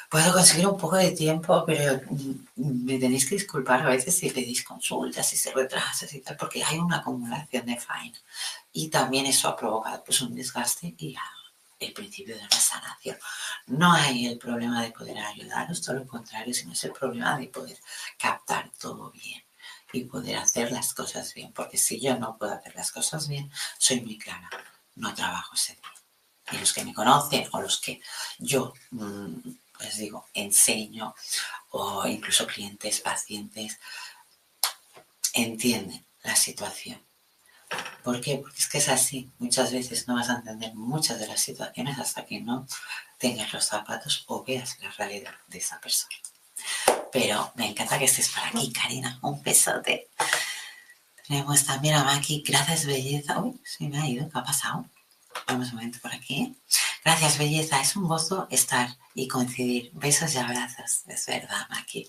[0.08, 4.30] puedo conseguir un poco de tiempo, pero mm, me tenéis que disculpar a veces si
[4.30, 8.18] pedís consultas, si se retrasa y tal, porque hay una acumulación de faena.
[8.78, 11.16] Y también eso ha provocado pues, un desgaste y
[11.80, 13.16] el principio de una sanación.
[13.68, 17.48] No hay el problema de poder ayudaros, todo lo contrario, sino es el problema de
[17.48, 17.78] poder
[18.18, 19.42] captar todo bien
[19.94, 21.54] y poder hacer las cosas bien.
[21.54, 24.50] Porque si yo no puedo hacer las cosas bien, soy muy clara,
[24.96, 26.52] no trabajo ese día.
[26.52, 28.02] Y los que me conocen o los que
[28.38, 29.36] yo mm,
[29.80, 31.14] les digo, enseño
[31.70, 33.78] o incluso clientes, pacientes,
[35.32, 37.05] entienden la situación.
[38.02, 38.38] ¿Por qué?
[38.38, 39.30] Porque es que es así.
[39.38, 42.66] Muchas veces no vas a entender muchas de las situaciones hasta que no
[43.18, 46.14] tengas los zapatos o veas la realidad de esa persona.
[47.12, 49.18] Pero me encanta que estés por aquí, Karina.
[49.22, 50.08] Un besote.
[51.26, 52.44] Tenemos también a Maki.
[52.46, 53.40] Gracias, belleza.
[53.40, 54.28] Uy, se me ha ido.
[54.28, 54.86] ¿Qué ha pasado?
[55.48, 56.56] Vamos un momento por aquí.
[57.04, 57.80] Gracias, belleza.
[57.80, 59.90] Es un gozo estar y coincidir.
[59.94, 61.02] Besos y abrazos.
[61.06, 62.08] Es verdad, Maki.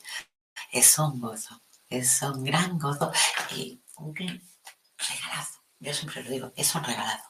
[0.71, 1.61] Es un gozo.
[1.89, 3.11] Es un gran gozo
[3.55, 4.41] y un gran
[4.97, 5.59] regalazo.
[5.79, 7.29] Yo siempre lo digo, es un regalazo.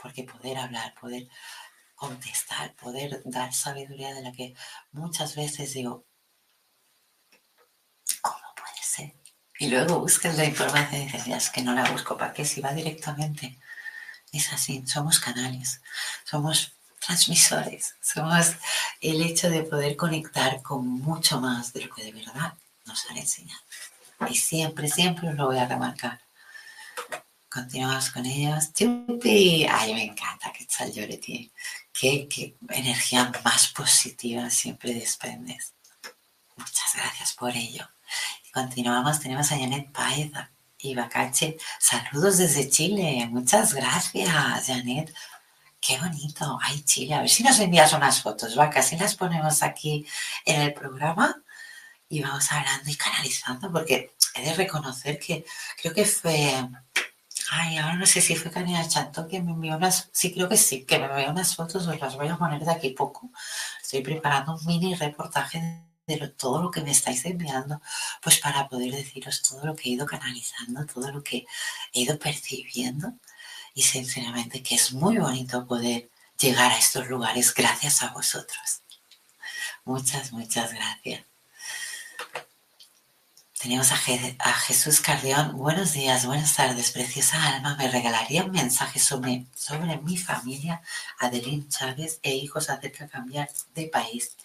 [0.00, 1.28] Porque poder hablar, poder
[1.94, 4.54] contestar, poder dar sabiduría de la que
[4.92, 6.06] muchas veces digo,
[8.22, 9.14] ¿cómo puede ser?
[9.58, 12.44] Y luego buscas la información y dices, ya es que no la busco, ¿para qué?
[12.44, 13.58] Si va directamente
[14.32, 15.80] es así, somos canales,
[16.24, 16.72] somos
[17.04, 18.52] transmisores, somos
[19.00, 23.16] el hecho de poder conectar con mucho más de lo que de verdad nos han
[23.16, 23.60] enseñado.
[24.28, 26.20] Y siempre, siempre os lo voy a remarcar.
[27.50, 28.72] Continuamos con ellos.
[28.74, 31.50] Chupi, ay, me encanta que está Lloreti.
[31.92, 35.74] Qué, qué energía más positiva siempre desprendes.
[36.56, 37.88] Muchas gracias por ello.
[38.46, 43.26] Y continuamos, tenemos a Janet Paeza y Bacache, saludos desde Chile.
[43.30, 45.12] Muchas gracias, Janet.
[45.80, 46.58] Qué bonito.
[46.62, 47.14] Ay, Chile.
[47.14, 48.82] A ver si nos envías unas fotos, Vaca.
[48.82, 50.06] Si las ponemos aquí
[50.44, 51.42] en el programa
[52.08, 55.44] y vamos hablando y canalizando, porque he de reconocer que
[55.80, 56.68] creo que fue.
[57.50, 60.08] Ay, ahora no sé si fue Canela Chanto que me envió unas.
[60.12, 62.70] Sí, creo que sí, que me envió unas fotos, os las voy a poner de
[62.70, 63.30] aquí poco.
[63.82, 67.80] Estoy preparando un mini reportaje de todo lo que me estáis enviando,
[68.22, 71.46] pues para poder deciros todo lo que he ido canalizando, todo lo que
[71.92, 73.14] he ido percibiendo
[73.74, 78.82] y sinceramente que es muy bonito poder llegar a estos lugares gracias a vosotros.
[79.84, 81.24] Muchas, muchas gracias.
[83.60, 85.56] Tenemos a, Jesús Cardión.
[85.56, 87.74] Buenos días, buenas tardes, preciosa alma.
[87.74, 90.80] Me regalaría un mensaje sobre, sobre mi familia,
[91.18, 94.36] Adelín Chávez e hijos acerca de cambiar de país,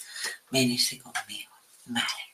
[0.50, 1.52] venirse conmigo.
[1.86, 2.34] Vale.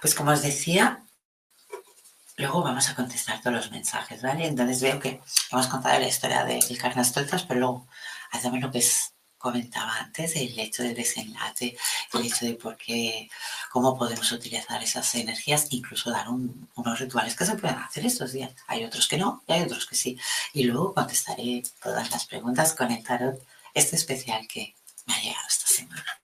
[0.00, 1.02] Pues como os decía,
[2.38, 4.46] luego vamos a contestar todos los mensajes, ¿vale?
[4.46, 7.86] Entonces veo que hemos contado la historia de Carnestoltas, pero luego
[8.30, 9.11] hacemos lo que es
[9.42, 11.76] comentaba antes, el hecho del desenlace,
[12.14, 13.28] el hecho de por qué,
[13.70, 18.52] cómo podemos utilizar esas energías, incluso dar unos rituales que se pueden hacer estos días.
[18.68, 20.18] Hay otros que no y hay otros que sí.
[20.54, 24.74] Y luego contestaré todas las preguntas con el tarot este especial que
[25.06, 26.20] me ha llegado esta semana.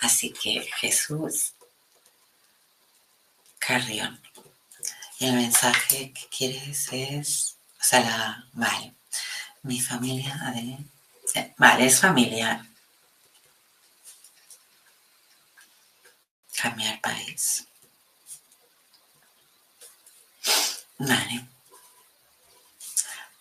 [0.00, 1.54] Así que Jesús
[3.58, 4.20] Carrión.
[5.18, 8.94] Y el mensaje que quieres es, o sea, la, vale,
[9.62, 10.78] mi familia, de
[11.56, 12.64] Vale, es familiar.
[16.60, 17.66] Cambiar país.
[20.98, 21.46] Vale.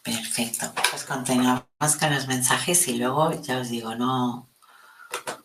[0.03, 0.73] Perfecto.
[0.89, 4.47] Pues continuamos con los mensajes y luego ya os digo, no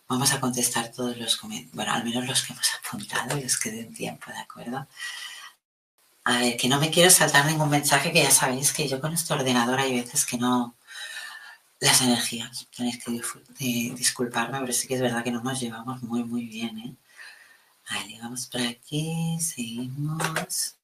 [0.09, 3.57] vamos a contestar todos los comentarios, bueno, al menos los que hemos apuntado y os
[3.59, 4.87] quede en tiempo, ¿de acuerdo?
[6.25, 9.13] A ver, que no me quiero saltar ningún mensaje, que ya sabéis que yo con
[9.15, 10.77] este ordenador hay veces que no,
[11.83, 12.69] las energías.
[12.75, 13.11] Tenéis que
[13.95, 16.79] disculparme, pero sí que es verdad que no nos llevamos muy, muy bien.
[16.79, 16.97] ¿eh?
[17.91, 20.77] Vale, vamos por aquí, seguimos.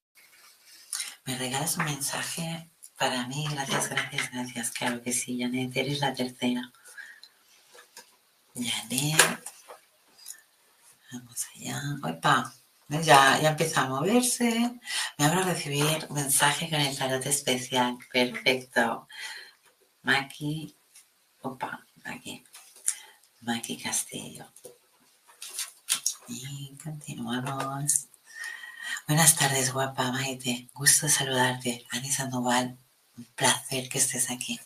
[1.25, 3.47] ¿Me regalas un mensaje para mí?
[3.49, 4.71] Gracias, gracias, gracias.
[4.71, 6.71] Claro que sí, Janet, eres la tercera.
[8.53, 9.43] Janet.
[11.13, 11.81] Vamos allá.
[12.03, 12.53] Opa,
[12.89, 14.79] ya, ya empieza a moverse.
[15.17, 17.97] Me a recibir mensaje con el tarot especial.
[18.11, 19.07] Perfecto.
[20.03, 20.78] Maki
[21.41, 22.43] Opa, aquí.
[23.41, 24.45] Maki Castillo.
[26.27, 28.07] Y continuamos.
[29.07, 30.69] Buenas tardes, guapa Maite.
[30.73, 31.85] Gusto saludarte.
[31.91, 32.77] Ani Sandoval,
[33.17, 34.59] un placer que estés aquí.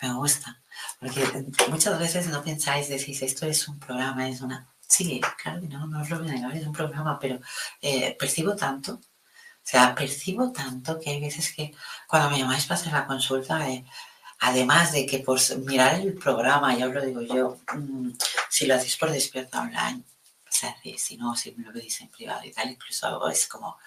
[0.00, 0.62] Me gusta.
[1.00, 4.68] Porque muchas veces no pensáis, decís, esto es un programa, es una...
[4.86, 7.40] Sí, claro que no, no es lo negar, es un programa, pero
[7.80, 9.00] eh, percibo tanto, o
[9.64, 11.74] sea, percibo tanto que hay veces que
[12.06, 13.84] cuando me llamáis para hacer la consulta, eh,
[14.44, 18.10] Además de que por mirar el programa, ya os lo digo yo, mm,
[18.50, 20.02] si lo hacéis por despierta online,
[20.50, 23.78] se hace, si no, si me lo pedís en privado y tal, incluso es como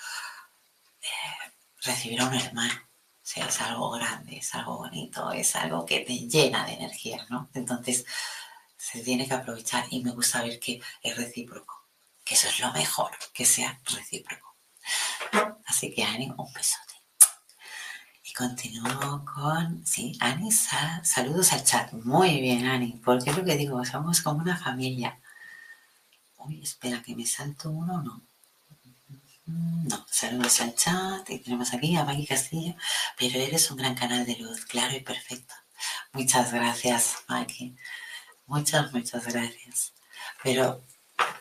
[1.02, 2.74] eh, recibir a un hermano.
[2.74, 7.26] O sea, es algo grande, es algo bonito, es algo que te llena de energía,
[7.30, 7.50] ¿no?
[7.54, 8.06] Entonces,
[8.78, 11.84] se tiene que aprovechar y me gusta ver que es recíproco,
[12.24, 14.56] que eso es lo mejor, que sea recíproco.
[15.66, 16.78] Así que, ánimo, un beso
[18.36, 21.92] continúo con, sí, Ani, saludos al chat.
[21.94, 25.20] Muy bien, Ani, porque es lo que digo, somos como una familia.
[26.38, 28.22] Uy, espera, que me salto uno, no.
[29.48, 32.76] No, saludos al chat y tenemos aquí a Maggie Castillo,
[33.18, 35.54] pero eres un gran canal de luz, claro y perfecto.
[36.14, 37.76] Muchas gracias, Maggie.
[38.48, 39.94] Muchas, muchas gracias.
[40.44, 40.84] Pero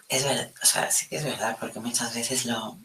[0.09, 2.78] es verdad, o sea, sí que es verdad, porque muchas veces lo,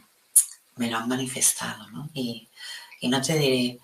[0.78, 2.10] me lo han manifestado, ¿no?
[2.14, 2.50] Y,
[3.02, 3.80] y no te diré,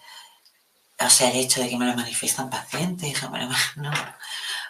[1.06, 3.92] o sea, el hecho de que me lo manifiestan pacientes, me lo, no,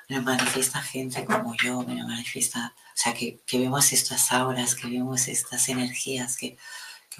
[0.09, 4.75] me lo manifiesta gente como yo, me lo manifiesta, o sea, que, vemos estas auras,
[4.75, 6.57] que vemos estas energías, que,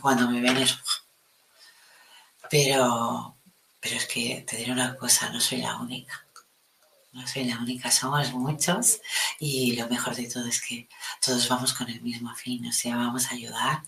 [0.02, 0.78] cuando me ven es...
[2.50, 3.38] Pero,
[3.80, 6.26] pero es que te diré una cosa, no soy la única.
[7.14, 9.00] No soy la única, somos muchos
[9.40, 10.90] y lo mejor de todo es que
[11.22, 13.84] todos vamos con el mismo fin, o sea, vamos a ayudar,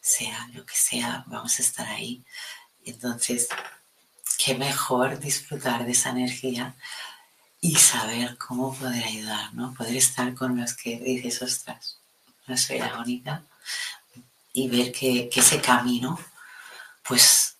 [0.00, 2.24] sea lo que sea, vamos a estar ahí.
[2.84, 3.48] Entonces,
[4.38, 6.74] qué mejor disfrutar de esa energía
[7.60, 9.74] y saber cómo poder ayudar, ¿no?
[9.74, 11.98] Poder estar con los que dices, ostras,
[12.46, 13.42] no soy la única,
[14.52, 16.18] y ver que, ese camino,
[17.02, 17.56] pues,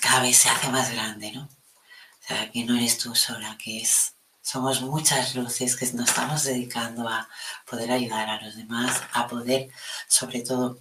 [0.00, 1.42] cada vez se hace más grande, ¿no?
[1.42, 6.44] O sea, que no eres tú sola, que es, somos muchas luces que nos estamos
[6.44, 7.28] dedicando a
[7.68, 9.70] poder ayudar a los demás, a poder,
[10.06, 10.78] sobre todo,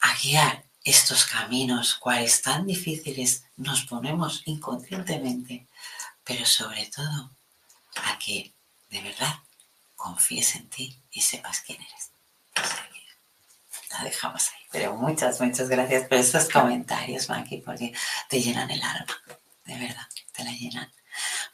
[0.00, 5.66] a guiar estos caminos, cuales tan difíciles nos ponemos inconscientemente,
[6.22, 7.30] pero sobre todo
[8.04, 8.52] a que
[8.90, 9.34] de verdad
[9.96, 12.10] confíes en ti y sepas quién eres.
[13.90, 14.60] la dejamos ahí.
[14.70, 17.94] Pero muchas, muchas gracias por estos comentarios, Maki, porque
[18.28, 19.16] te llenan el alma.
[19.64, 20.92] De verdad, te la llenan.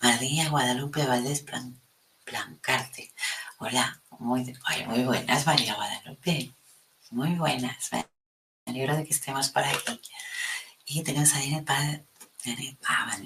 [0.01, 1.81] María Guadalupe Valdés Plan,
[2.25, 3.13] Plancarte.
[3.59, 4.57] Hola, muy,
[4.87, 6.51] muy buenas, María Guadalupe.
[7.11, 7.91] Muy buenas
[8.71, 10.01] alegro de que estemos por aquí.
[10.87, 12.05] Y tenemos ahí el Padre.
[12.87, 13.17] Ah,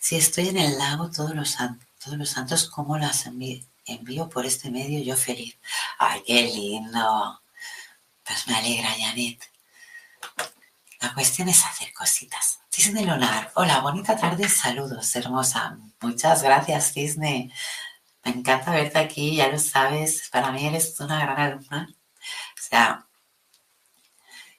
[0.00, 1.56] Si estoy en el lago todos los,
[2.02, 5.58] todos los santos, ¿cómo las envío, por este medio yo feliz?
[5.98, 7.42] ¡Ay, qué lindo!
[8.24, 9.40] Pues me alegra, Janet.
[11.00, 12.60] La cuestión es hacer cositas.
[12.72, 15.78] Cisne Lunar, hola, bonita tarde, saludos, hermosa.
[16.00, 17.52] Muchas gracias, Cisne.
[18.24, 20.28] Me encanta verte aquí, ya lo sabes.
[20.30, 21.88] Para mí eres una gran alumna.
[21.90, 23.05] O sea,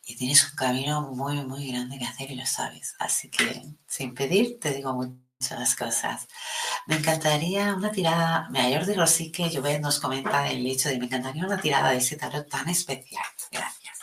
[0.07, 2.95] y tienes un camino muy, muy grande que hacer y lo sabes.
[2.97, 6.27] Así que, sin pedir, te digo muchas cosas.
[6.85, 11.45] Me encantaría una tirada, me Jordi Rosique, Llobet nos comenta el hecho de me encantaría
[11.45, 13.25] una tirada de ese tarot tan especial.
[13.51, 13.97] Gracias.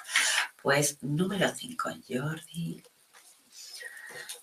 [0.62, 2.82] Pues número 5, Jordi.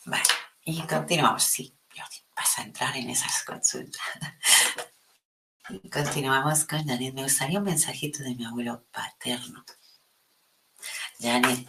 [0.05, 0.23] Vale,
[0.65, 1.43] y continuamos.
[1.43, 4.01] Sí, Jordi, vas a entrar en esas consultas.
[5.93, 7.13] Continuamos con Janet.
[7.13, 9.63] Me gustaría un mensajito de mi abuelo paterno.
[11.21, 11.67] Janet.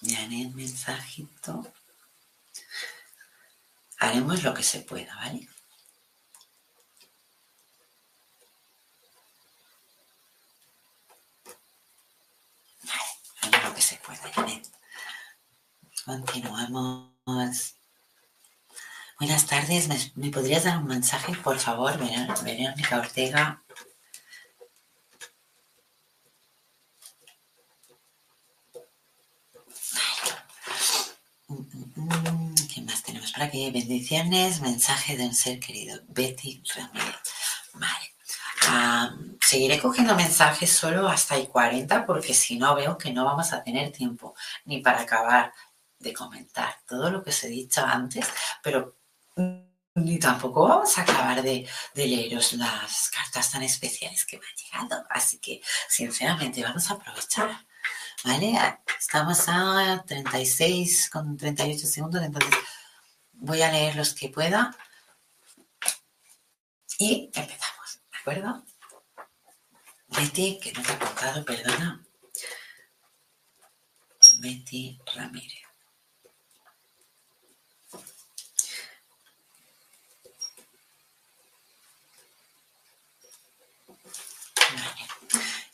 [0.00, 1.70] Janet, mensajito.
[3.98, 5.46] Haremos lo que se pueda, ¿vale?
[12.82, 13.10] Vale,
[13.42, 14.66] haremos lo que se pueda, Janet.
[16.06, 17.76] Continuamos.
[19.18, 23.62] Buenas tardes, ¿Me, podrías dar un mensaje, por favor, Verónica Ortega?
[32.72, 33.70] ¿Qué más tenemos por aquí?
[33.70, 37.16] Bendiciones, mensaje de un ser querido, Betty Ramírez.
[37.74, 39.36] Vale.
[39.40, 43.62] seguiré cogiendo mensajes solo hasta el 40 porque si no veo que no vamos a
[43.62, 44.34] tener tiempo
[44.64, 45.52] ni para acabar
[45.98, 48.26] de comentar todo lo que os he dicho antes,
[48.62, 48.96] pero
[49.94, 55.06] ni tampoco vamos a acabar de, leeros las cartas tan especiales que me han llegado.
[55.10, 57.66] Así que, sinceramente, vamos a aprovechar.
[58.24, 58.58] ¿Vale?
[58.98, 62.54] Estamos a 36 con 38 segundos, entonces
[63.32, 64.76] voy a leer los que pueda
[66.98, 68.64] y empezamos, ¿de acuerdo?
[70.08, 72.04] Betty, que no te he contado, perdona.
[74.40, 75.62] Betty Ramírez.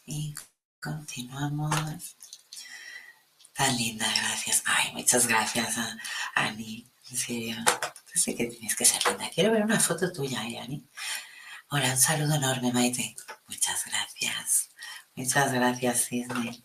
[0.04, 0.32] Y
[0.80, 2.16] continuamos.
[3.56, 4.62] Tan linda, gracias.
[4.66, 5.76] Ay, muchas gracias,
[6.34, 6.86] Ani.
[7.10, 7.56] En serio.
[8.14, 9.30] sé que tienes que ser linda.
[9.34, 10.86] Quiero ver una foto tuya, ¿eh, Ani?
[11.68, 13.16] Hola, un saludo enorme, Maite.
[13.48, 14.68] Muchas gracias.
[15.14, 16.64] Muchas gracias, Sidney.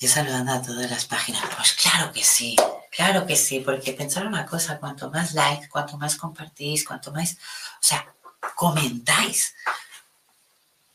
[0.00, 1.44] Yo saludando a todas las páginas.
[1.56, 2.56] Pues claro que sí,
[2.90, 7.34] claro que sí, porque pensar una cosa, cuanto más likes, cuanto más compartís, cuanto más,
[7.34, 8.14] o sea,
[8.56, 9.54] comentáis,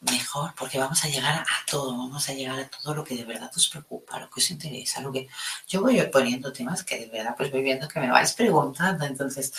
[0.02, 3.26] mejor, porque vamos a llegar a todo, vamos a llegar a todo lo que de
[3.26, 5.28] verdad os preocupa, lo que os interesa, lo que
[5.68, 9.54] yo voy poniendo temas que de verdad pues voy viendo que me vais preguntando, entonces,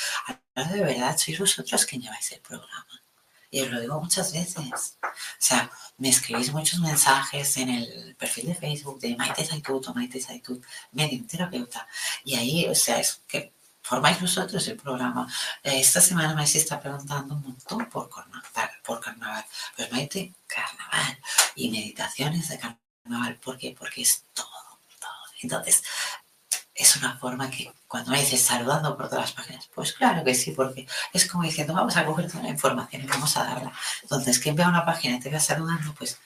[0.55, 2.87] de verdad sois vosotros quien lleváis el programa.
[3.53, 4.99] Y os lo digo muchas veces.
[5.03, 5.69] O sea,
[5.99, 10.65] me escribís muchos mensajes en el perfil de Facebook de Maite Zaitut o Maite Zaitut,
[10.93, 11.87] medium terapeuta.
[12.25, 15.27] Y ahí, o sea, es que formáis vosotros el programa.
[15.63, 19.45] Esta semana me está preguntando un montón por carnaval, por carnaval.
[19.77, 21.19] Pues Maite, carnaval
[21.55, 23.37] y meditaciones de carnaval.
[23.37, 23.75] ¿Por qué?
[23.79, 25.11] Porque es todo, todo.
[25.43, 25.83] Entonces,
[26.75, 30.35] es una forma que cuando me dices saludando por todas las páginas, pues claro que
[30.35, 33.73] sí, porque es como diciendo, vamos a coger toda la información y vamos a darla.
[34.03, 36.19] Entonces, quien vea una página y te vea saludando, pues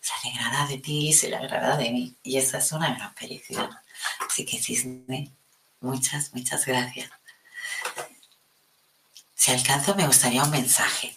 [0.00, 2.16] se alegrará de ti, se alegrará de mí.
[2.22, 3.70] Y esa es una gran felicidad.
[4.26, 5.32] Así que cisne,
[5.80, 7.10] Muchas, muchas gracias.
[9.34, 11.16] Si alcanzo, me gustaría un mensaje.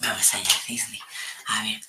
[0.00, 1.00] Vamos allá, Disney.
[1.46, 1.80] A ver,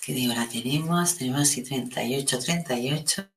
[0.00, 0.34] ¿qué digo?
[0.34, 3.28] La tenemos, tenemos 38, 38.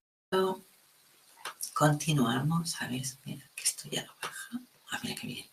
[1.74, 2.82] Continuamos.
[2.82, 4.50] A ver, mira, que esto ya lo baja.
[4.92, 5.46] Ah, mira qué bien.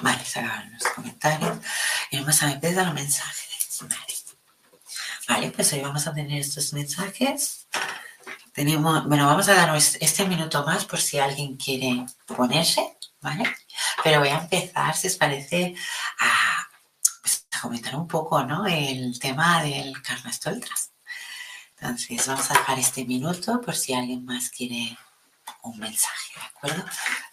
[0.00, 1.58] Vale, se acaban los comentarios.
[2.10, 3.84] Y vamos a empezar los mensajes.
[5.28, 7.66] Vale, pues hoy vamos a tener estos mensajes.
[8.52, 13.44] Tenemos, bueno, vamos a dar este minuto más por si alguien quiere ponerse, ¿vale?
[14.04, 15.74] Pero voy a empezar, si os parece,
[16.20, 16.68] a,
[17.22, 18.66] pues, comentar un poco, ¿no?
[18.66, 20.92] El tema del Carnestoltras.
[21.78, 24.96] Entonces, vamos a dejar este minuto por si alguien más quiere
[25.62, 26.84] un mensaje, ¿de acuerdo?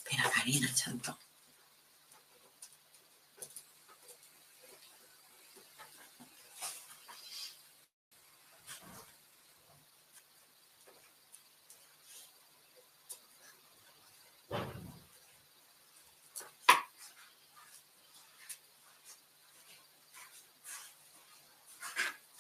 [0.10, 1.18] Pero Karina, chanto.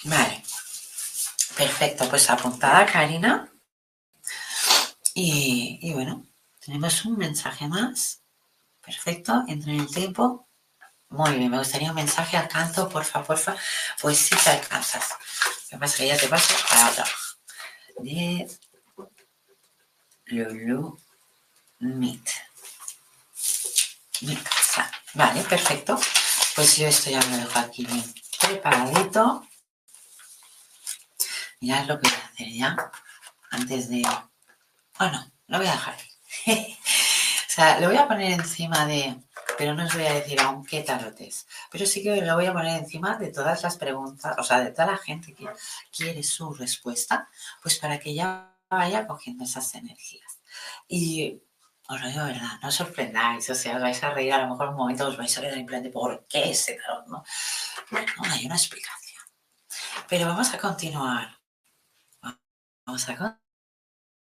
[0.04, 0.44] Vale.
[1.56, 3.52] Perfecto, pues apuntada Karina.
[5.14, 6.26] Y, bueno,
[6.60, 8.22] tenemos un mensaje más.
[8.82, 10.48] Perfecto, entra en el tiempo.
[11.10, 13.58] Muy bien, me gustaría un mensaje al canto, porfa, porfa.
[14.02, 15.10] Pues sí te alcanzas.
[15.72, 17.04] Lo que pasa que ya te paso a
[17.98, 18.48] De
[20.28, 20.98] Lulu
[21.80, 22.30] Meet.
[24.22, 24.92] Mi casa.
[25.14, 26.00] Vale, perfecto.
[26.56, 29.49] Pues yo esto ya me lo dejo aquí bien preparadito.
[31.62, 32.92] Mirad lo que voy a hacer ya
[33.52, 34.02] antes de...
[34.98, 35.96] Bueno, lo voy a dejar.
[36.48, 39.18] o sea, lo voy a poner encima de...
[39.58, 41.46] Pero no os voy a decir aún qué tarot es.
[41.70, 44.72] Pero sí que lo voy a poner encima de todas las preguntas, o sea, de
[44.72, 45.48] toda la gente que
[45.92, 47.28] quiere su respuesta,
[47.62, 50.40] pues para que ya vaya cogiendo esas energías.
[50.88, 51.42] Y
[51.90, 54.48] os lo digo verdad, no os sorprendáis, o sea, os vais a reír, a lo
[54.48, 57.08] mejor un momento os vais a quedar en plan de ¿por qué ese tarot?
[57.08, 57.24] No,
[57.92, 59.24] no hay una explicación.
[60.08, 61.39] Pero vamos a continuar.
[62.90, 63.40] Vamos a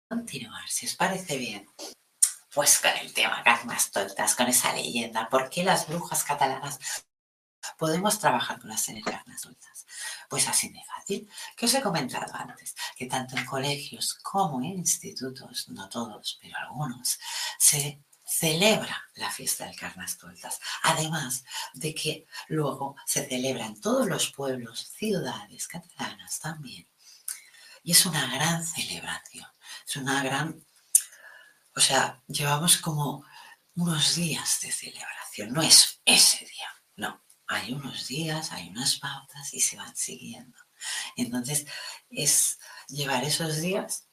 [0.07, 1.67] continuar, si os parece bien.
[2.53, 6.79] Pues con el tema Carnas Toltas, con esa leyenda, ¿por qué las brujas catalanas
[7.79, 9.87] podemos trabajar con las energías sueltas?
[10.29, 14.81] Pues así de fácil, que os he comentado antes, que tanto en colegios como en
[14.81, 17.19] institutos, no todos, pero algunos,
[17.59, 20.61] se celebra la fiesta del Carnastoltas.
[20.83, 26.87] Además de que luego se celebra en todos los pueblos, ciudades catalanas también.
[27.83, 29.47] Y es una gran celebración,
[29.87, 30.65] es una gran
[31.77, 33.25] o sea, llevamos como
[33.77, 39.55] unos días de celebración, no es ese día, no, hay unos días, hay unas pautas
[39.55, 40.59] y se van siguiendo.
[41.17, 41.67] Entonces,
[42.11, 42.59] es
[42.89, 44.09] llevar esos días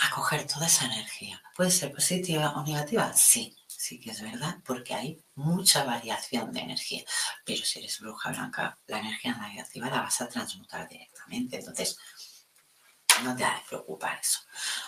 [0.00, 1.42] a coger toda esa energía.
[1.56, 3.12] ¿Puede ser positiva o negativa?
[3.14, 7.04] Sí, sí que es verdad, porque hay mucha variación de energía.
[7.44, 11.58] Pero si eres bruja blanca, la energía negativa la vas a transmutar directamente.
[11.58, 11.98] Entonces,
[13.22, 14.40] no te ha de preocupar eso.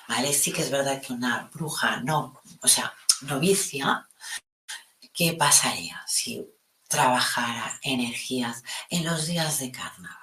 [0.08, 0.32] ¿Vale?
[0.32, 4.08] Sí que es verdad que una bruja no, o sea, novicia,
[5.12, 6.46] ¿qué pasaría si
[6.88, 10.18] trabajara energías en los días de carnaval?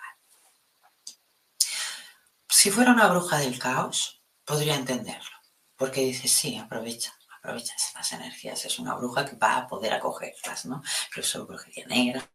[2.48, 5.38] Si fuera una bruja del caos, podría entenderlo,
[5.76, 10.66] porque dice, sí, aprovecha, aprovecha esas energías, es una bruja que va a poder acogerlas,
[10.66, 10.84] ¿no?
[11.08, 12.30] Incluso brujería negra,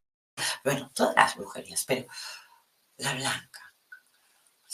[0.64, 2.07] bueno, todas las brujerías, pero
[2.97, 3.64] la blanca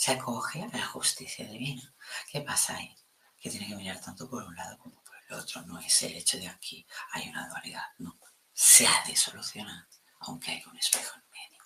[0.01, 1.93] se acoge a la justicia divina.
[2.31, 2.97] ¿Qué pasa ahí?
[3.39, 5.61] Que tiene que mirar tanto por un lado como por el otro.
[5.61, 8.17] No es el hecho de aquí hay una dualidad, no.
[8.51, 9.87] Se ha de solucionar,
[10.21, 11.63] aunque hay un espejo en medio.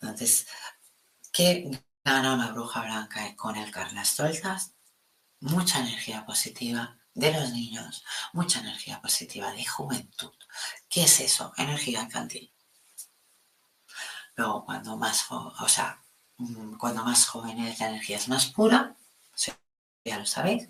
[0.00, 0.46] Entonces,
[1.30, 4.72] ¿qué gana una bruja blanca con el Carnastoltas?
[5.40, 8.02] Mucha energía positiva de los niños,
[8.32, 10.32] mucha energía positiva de juventud.
[10.88, 11.52] ¿Qué es eso?
[11.58, 12.50] Energía infantil.
[14.36, 16.02] Luego, cuando más, o sea,
[16.78, 18.94] cuando más joven es la energía es más pura,
[20.04, 20.68] ya lo sabéis,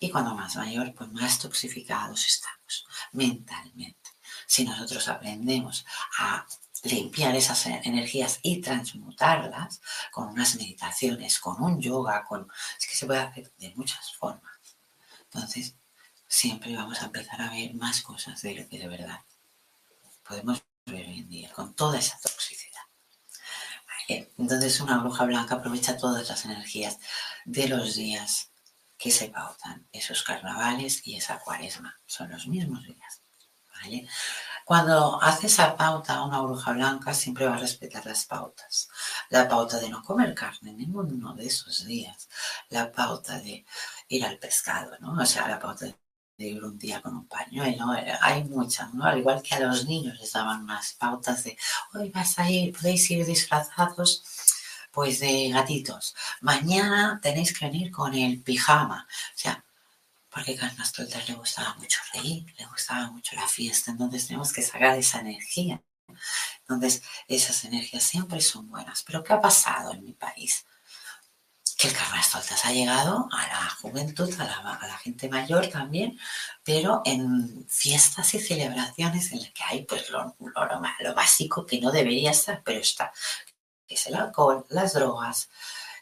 [0.00, 4.10] y cuando más mayor, pues más toxificados estamos mentalmente.
[4.46, 5.86] Si nosotros aprendemos
[6.18, 6.44] a
[6.82, 13.06] limpiar esas energías y transmutarlas con unas meditaciones, con un yoga, con es que se
[13.06, 14.58] puede hacer de muchas formas.
[15.24, 15.74] Entonces,
[16.26, 19.20] siempre vamos a empezar a ver más cosas de lo que de verdad
[20.26, 22.69] podemos ver hoy en día, con toda esa toxicidad.
[24.38, 26.98] Entonces una bruja blanca aprovecha todas las energías
[27.44, 28.50] de los días
[28.98, 33.22] que se pautan, esos carnavales y esa cuaresma, son los mismos días.
[34.64, 38.88] Cuando hace esa pauta una bruja blanca, siempre va a respetar las pautas.
[39.30, 42.28] La pauta de no comer carne en ninguno de esos días.
[42.68, 43.64] La pauta de
[44.08, 45.20] ir al pescado, ¿no?
[45.20, 45.96] O sea, la pauta de
[46.46, 49.04] ir un día con un pañuelo, eh, hay muchas, ¿no?
[49.04, 51.56] Al igual que a los niños les daban unas pautas de,
[51.94, 54.22] hoy vas a ir, podéis ir disfrazados
[54.92, 56.14] pues de gatitos.
[56.40, 59.06] Mañana tenéis que venir con el pijama.
[59.34, 59.64] O sea,
[60.30, 64.62] porque a Carnastoltas le gustaba mucho reír, le gustaba mucho la fiesta, entonces tenemos que
[64.62, 65.82] sacar esa energía.
[66.60, 69.02] Entonces, esas energías siempre son buenas.
[69.04, 70.64] Pero ¿qué ha pasado en mi país?
[71.80, 74.44] Que el Carnestoltas ha llegado a la juventud, a
[74.86, 76.18] la, gente mayor también,
[76.62, 80.36] pero en fiestas y celebraciones en las que hay pues lo,
[81.14, 83.12] básico que no debería estar, pero está,
[83.86, 85.48] que es el alcohol, las drogas,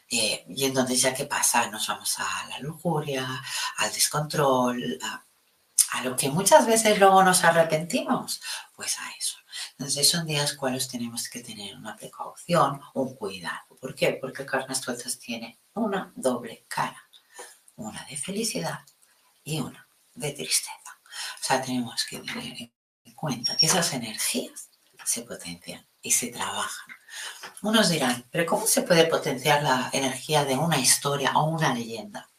[0.09, 3.41] eh, y entonces ya qué pasa, nos vamos a la lujuria,
[3.77, 8.41] al descontrol, a, lo que muchas veces luego nos arrepentimos,
[8.75, 9.38] pues a eso.
[9.71, 13.77] Entonces son días cuales tenemos que tener una precaución, un cuidado.
[13.79, 14.17] ¿Por qué?
[14.19, 17.09] Porque Carnestoltas tiene una doble cara,
[17.75, 18.79] una de felicidad
[19.43, 20.99] y una de tristeza.
[21.41, 22.71] O sea, tenemos que tener
[23.03, 24.69] en cuenta que esas energías
[25.05, 26.95] se potencian y se trabajan.
[27.61, 32.29] Unos dirán, pero ¿cómo se puede potenciar la energía de una historia o una leyenda?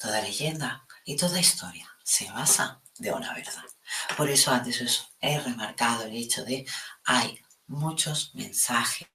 [0.00, 3.64] Toda leyenda y toda historia se basa de una verdad.
[4.16, 6.66] Por eso antes os he remarcado el hecho de
[7.04, 9.08] hay muchos mensajes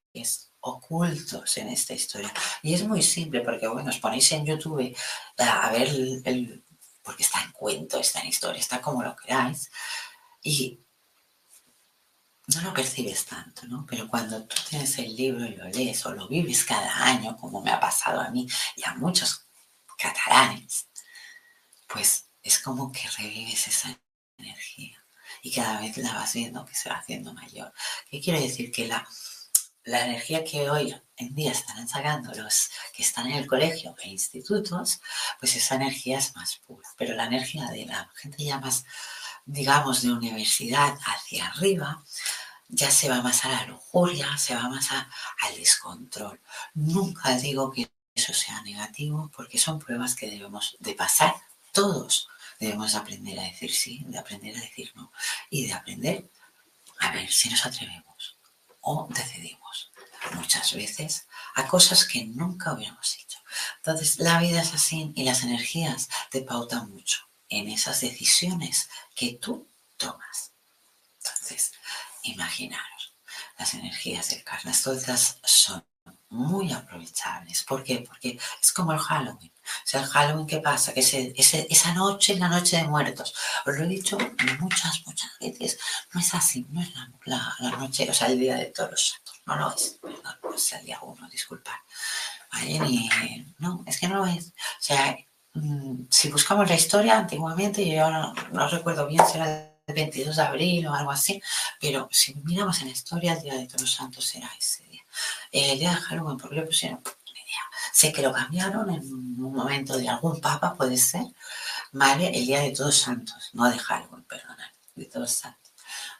[0.62, 2.34] ocultos en esta historia.
[2.62, 4.96] Y es muy simple porque, bueno, os ponéis en YouTube eh,
[5.38, 5.88] a ver
[6.26, 6.64] el,
[7.02, 9.72] porque está en cuento, está en historia, está como lo queráis.
[10.44, 10.80] Y
[12.56, 13.86] no lo percibes tanto, ¿no?
[13.88, 17.62] Pero cuando tú tienes el libro y lo lees o lo vives cada año, como
[17.62, 19.46] me ha pasado a mí y a muchos
[19.98, 20.88] catalanes,
[21.88, 24.00] pues es como que revives esa
[24.40, 25.04] energía
[25.42, 27.74] y cada vez la vas viendo que se va haciendo mayor.
[28.10, 28.72] ¿Qué quiere decir?
[28.72, 29.08] Que la,
[29.84, 34.10] la energía que hoy en día están sacando los que están en el colegio e
[34.10, 35.02] institutos,
[35.40, 36.88] pues esa energía es más pura.
[36.98, 38.86] Pero la energía de la gente ya más,
[39.46, 42.04] digamos, de universidad hacia arriba,
[42.68, 46.40] ya se va más a la lujuria, se va más al descontrol.
[46.74, 51.34] Nunca digo que eso sea negativo porque son pruebas que debemos de pasar
[51.72, 52.28] todos.
[52.60, 55.12] Debemos aprender a decir sí, de aprender a decir no
[55.50, 56.30] y de aprender
[57.00, 58.38] a ver si nos atrevemos
[58.82, 59.92] o decidimos
[60.36, 63.40] muchas veces a cosas que nunca hubiéramos hecho.
[63.78, 69.34] Entonces, la vida es así y las energías te pautan mucho en esas decisiones que
[69.34, 70.52] tú tomas.
[71.18, 71.72] Entonces,
[72.24, 73.16] imaginaros,
[73.58, 75.86] las energías del Carnestolzas son
[76.30, 77.64] muy aprovechables.
[77.64, 78.04] ¿Por qué?
[78.08, 79.52] Porque es como el Halloween.
[79.64, 80.94] O sea, el Halloween, ¿qué pasa?
[80.94, 83.34] Que esa noche es la noche de muertos.
[83.66, 84.18] Os lo he dicho
[84.60, 85.80] muchas, muchas veces.
[86.14, 86.90] No es así, no es
[87.26, 89.42] la, noche, o sea, el día de todos los santos.
[89.46, 90.00] No lo es.
[90.44, 91.74] no es el día uno, disculpad.
[93.60, 94.48] no, es que no lo es.
[94.48, 95.18] O sea,
[95.54, 100.36] mm, si buscamos la historia, antiguamente, yo no, no recuerdo bien si era el 22
[100.36, 101.42] de abril o algo así,
[101.80, 104.89] pero si miramos en la historia, el día de todos los santos será ese
[105.52, 107.02] El día de Halloween, ¿por qué lo pusieron?
[107.92, 111.24] Sé que lo cambiaron en un momento de algún papa, puede ser,
[111.92, 112.28] ¿vale?
[112.28, 115.74] El día de todos santos, no de Halloween, perdona, de todos santos,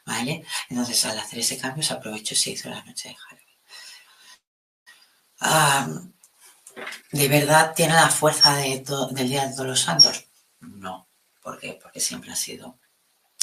[0.04, 0.44] ¿vale?
[0.68, 3.16] Entonces al hacer ese cambio se aprovechó y se hizo la noche de
[5.38, 6.14] Halloween.
[7.12, 10.26] ¿De verdad tiene la fuerza del Día de Todos los Santos?
[10.60, 11.08] No.
[11.40, 11.78] ¿Por qué?
[11.80, 12.79] Porque siempre ha sido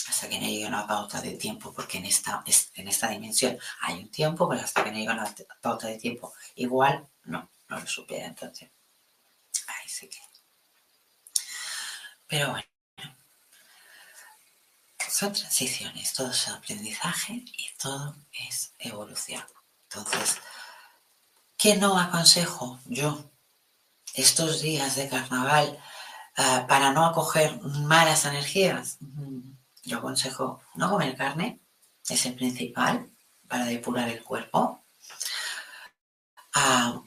[0.09, 2.43] hasta que no llegue una pauta de tiempo, porque en esta,
[2.75, 6.33] en esta dimensión hay un tiempo, pero hasta que no llegue una pauta de tiempo
[6.55, 8.69] igual, no no lo supiera entonces.
[9.67, 10.17] Ahí sí que.
[12.27, 12.67] Pero bueno,
[15.09, 18.15] son transiciones, todo es aprendizaje y todo
[18.49, 19.43] es evolución.
[19.83, 20.37] Entonces,
[21.57, 23.31] ¿qué no aconsejo yo
[24.13, 25.79] estos días de carnaval
[26.35, 28.97] ah, para no acoger malas energías?
[28.99, 29.56] Mm,
[29.87, 31.61] yo aconsejo no comer carne,
[32.07, 33.09] es el principal
[33.47, 34.83] para depurar el cuerpo.
[36.53, 37.01] Ah,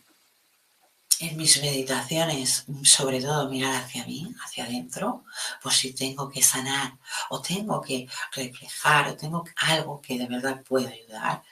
[1.20, 5.24] en mis meditaciones, sobre todo mirar hacia mí, hacia adentro,
[5.62, 10.62] por si tengo que sanar o tengo que reflejar o tengo algo que de verdad
[10.62, 11.42] pueda ayudar,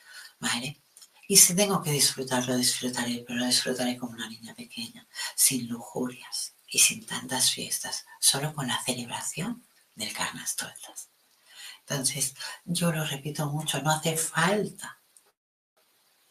[0.41, 0.81] ¿vale?
[1.29, 5.07] Y si tengo que disfrutar, lo disfrutaré, pero lo disfrutaré como una niña pequeña,
[5.37, 9.63] sin lujurias y sin tantas fiestas, solo con la celebración
[9.95, 11.11] del Carnastoltas.
[11.89, 12.35] Entonces,
[12.65, 15.01] yo lo repito mucho, no hace falta,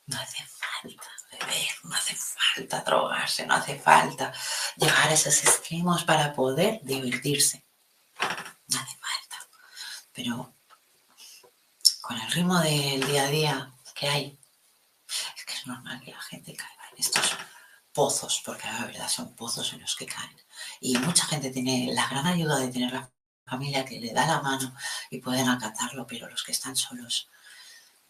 [0.06, 1.18] no hace falta
[1.84, 4.34] no hace falta drogarse, no hace falta
[4.76, 7.66] llegar a esos extremos para poder divertirse.
[8.20, 9.50] No hace falta.
[10.14, 10.56] Pero
[12.02, 14.40] con el ritmo del día a día que hay,
[15.36, 17.36] es que es normal que la gente caiga en estos
[17.94, 20.38] pozos, porque la verdad son pozos en los que caen.
[20.80, 23.10] Y mucha gente tiene la gran ayuda de tener la
[23.48, 24.76] familia que le da la mano
[25.10, 27.28] y pueden acatarlo, pero los que están solos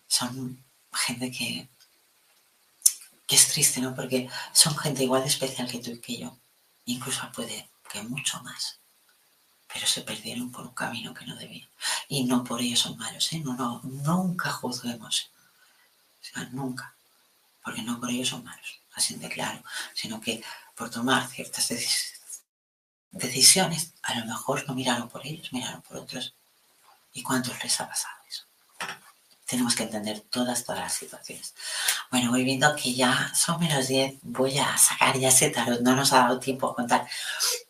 [0.07, 1.69] son gente que
[3.27, 3.93] que es triste, ¿no?
[3.93, 6.37] Porque son gente igual de especial que tú y que yo.
[6.85, 8.79] Incluso puede que mucho más.
[9.71, 11.67] Pero se perdieron por un camino que no debían.
[12.07, 13.39] Y no por ello son malos, ¿eh?
[13.39, 15.29] No, no, nunca juzguemos.
[16.51, 16.95] Nunca.
[17.61, 18.79] Porque no por ello son malos.
[18.93, 19.61] Así de claro.
[19.93, 20.41] Sino que
[20.73, 21.69] por tomar ciertas
[23.11, 26.35] decisiones, a lo mejor no miraron por ellos, miraron por otros.
[27.13, 28.43] ¿Y cuántos les ha pasado eso?
[29.47, 31.55] tenemos que entender todas, todas las situaciones.
[32.11, 35.95] Bueno, voy viendo que ya son menos 10, voy a sacar ya ese tarot, no
[35.95, 37.07] nos ha dado tiempo a contar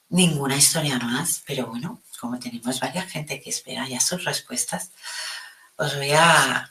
[0.10, 4.90] ninguna historia más, pero bueno, como tenemos varias gente que espera ya sus respuestas,
[5.76, 6.68] os voy a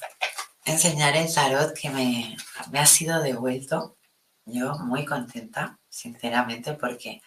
[0.65, 2.37] enseñar el tarot que me,
[2.73, 3.97] me ha sido devuelto.
[4.45, 7.21] Yo muy contenta, sinceramente, porque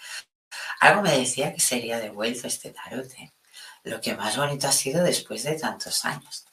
[0.79, 3.11] algo me decía que sería devuelto este tarot.
[3.13, 3.31] ¿eh?
[3.83, 6.45] Lo que más bonito ha sido después de tantos años.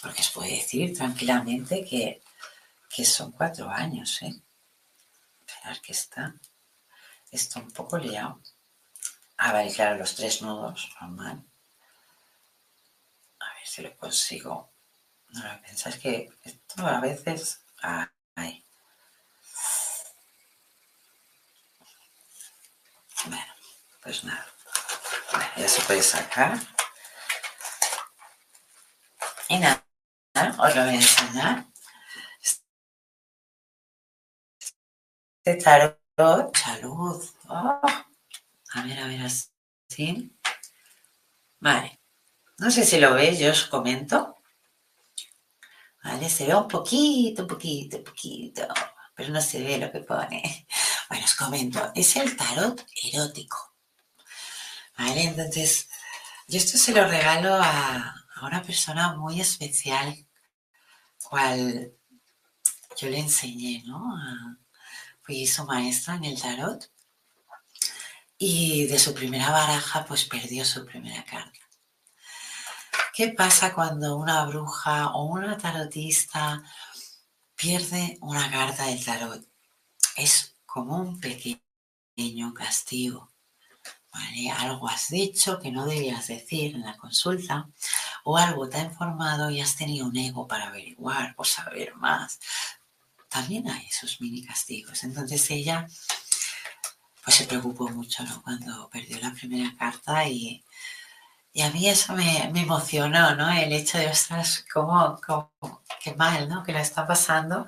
[0.00, 2.22] Porque os puedo decir tranquilamente que,
[2.88, 4.34] que son cuatro años, ¿eh?
[5.46, 6.34] Esperar que está.
[7.30, 8.40] Está un poco liado.
[9.38, 11.44] A ver, claro, los tres nudos, normal.
[13.40, 14.72] A ver si lo consigo.
[15.28, 17.60] No lo pensáis que esto a veces.
[17.82, 18.65] Ay.
[23.26, 23.54] Bueno,
[24.02, 24.46] pues nada.
[25.56, 26.58] ya se puede sacar.
[29.48, 29.84] Y nada,
[30.58, 31.66] os lo voy a enseñar.
[35.44, 37.24] Este tarot, salud.
[37.48, 37.80] Oh.
[38.74, 40.36] A ver, a ver, así.
[41.60, 42.00] Vale.
[42.58, 44.36] No sé si lo veis, yo os comento.
[46.02, 48.66] Vale, se ve un poquito, un poquito, un poquito,
[49.14, 50.66] pero no se ve lo que pone.
[51.08, 53.74] Bueno, os comento, es el tarot erótico.
[54.98, 55.88] Vale, entonces,
[56.48, 60.26] yo esto se lo regalo a, una persona muy especial,
[61.22, 61.92] cual
[62.98, 64.00] yo le enseñé, ¿no?
[65.22, 66.90] fui su maestra en el tarot
[68.38, 71.58] y de su primera baraja, pues perdió su primera carta.
[73.14, 76.62] ¿Qué pasa cuando una bruja o una tarotista
[77.54, 79.46] pierde una carta del tarot?
[80.16, 83.30] Es como un pequeño castigo.
[84.58, 87.70] Algo has dicho que no debías decir en la consulta
[88.24, 92.38] o algo te ha informado y has tenido un ego para averiguar o saber más.
[93.30, 95.02] También hay esos mini castigos.
[95.02, 95.86] Entonces ella
[97.24, 100.62] pues se preocupó mucho cuando perdió la primera carta y,
[101.58, 103.50] a mí eso me, emocionó, ¿no?
[103.50, 105.18] El hecho de, ostras, cómo,
[106.04, 106.62] qué mal, ¿no?
[106.62, 107.66] Que lo está pasando.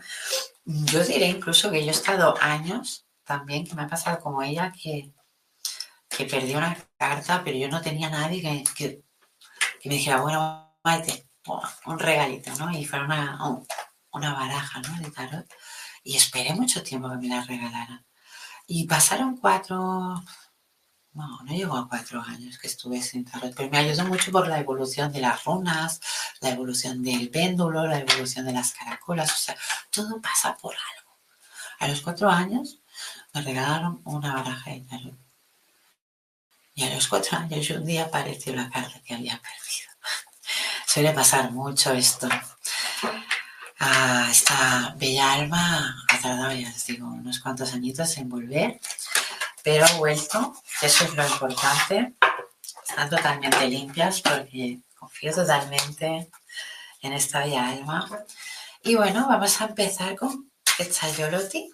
[0.70, 4.70] Yo diré incluso que yo he estado años también, que me ha pasado como ella,
[4.70, 5.14] que,
[6.10, 8.42] que perdió una carta, pero yo no tenía nadie
[8.76, 9.02] que,
[9.84, 11.26] me dijera, bueno, Maite,
[11.86, 12.70] un regalito, ¿no?
[12.70, 13.38] Y fuera una,
[14.12, 15.00] una baraja, ¿no?
[15.00, 15.46] De tarot.
[16.04, 18.04] Y esperé mucho tiempo que me la regalaran.
[18.66, 20.22] Y pasaron cuatro,
[21.18, 24.46] no, no llegó a cuatro años que estuve sin tarot, pero me ayudó mucho por
[24.46, 26.00] la evolución de las runas,
[26.40, 29.56] la evolución del péndulo, la evolución de las caracolas, o sea,
[29.90, 31.18] todo pasa por algo.
[31.80, 32.78] A los cuatro años
[33.34, 35.18] me regalaron una baraja de tarot.
[36.74, 39.90] Y a los cuatro años un día apareció la carta que había perdido.
[40.86, 42.28] Suele pasar mucho esto
[44.30, 48.80] esta bella alma ha tardado, ya digo, unos cuantos añitos en volver,
[49.68, 52.14] pero ha vuelto, eso es lo importante.
[52.88, 56.30] Están totalmente limpias porque confío totalmente
[57.02, 58.08] en esta bella alma.
[58.82, 61.70] Y bueno, vamos a empezar con Quetzaloloti.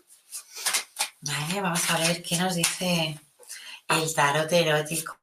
[1.20, 3.20] Vale, vamos a ver qué nos dice
[3.86, 5.16] el tarot erótico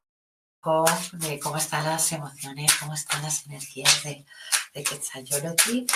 [1.12, 4.24] de cómo están las emociones, cómo están las energías de,
[4.72, 5.86] de Quetzaloloti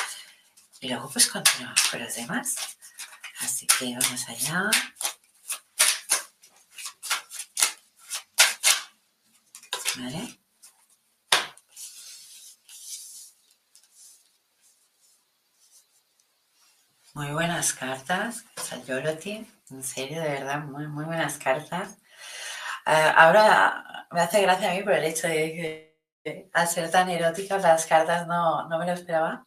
[0.80, 2.54] y luego pues continuamos con los demás.
[3.40, 4.70] Así que vamos allá.
[17.14, 21.96] Muy buenas cartas, Sayoloti, en serio, de verdad, muy, muy buenas cartas.
[22.84, 27.08] Ah, ahora me hace gracia a mí por el hecho de que al ser tan
[27.08, 29.46] eróticas las cartas no, no me lo esperaba.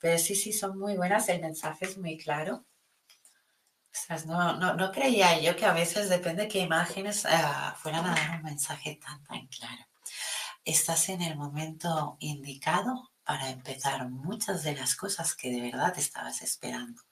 [0.00, 2.67] Pero sí, sí, son muy buenas, el mensaje es muy claro.
[4.26, 8.36] No, no, creía yo que a veces depende de qué imágenes ah, fueran a dar
[8.36, 9.86] un mensaje tan, tan claro.
[10.64, 16.42] Estás en el momento indicado para empezar muchas de las cosas que de verdad estabas
[16.42, 17.02] esperando.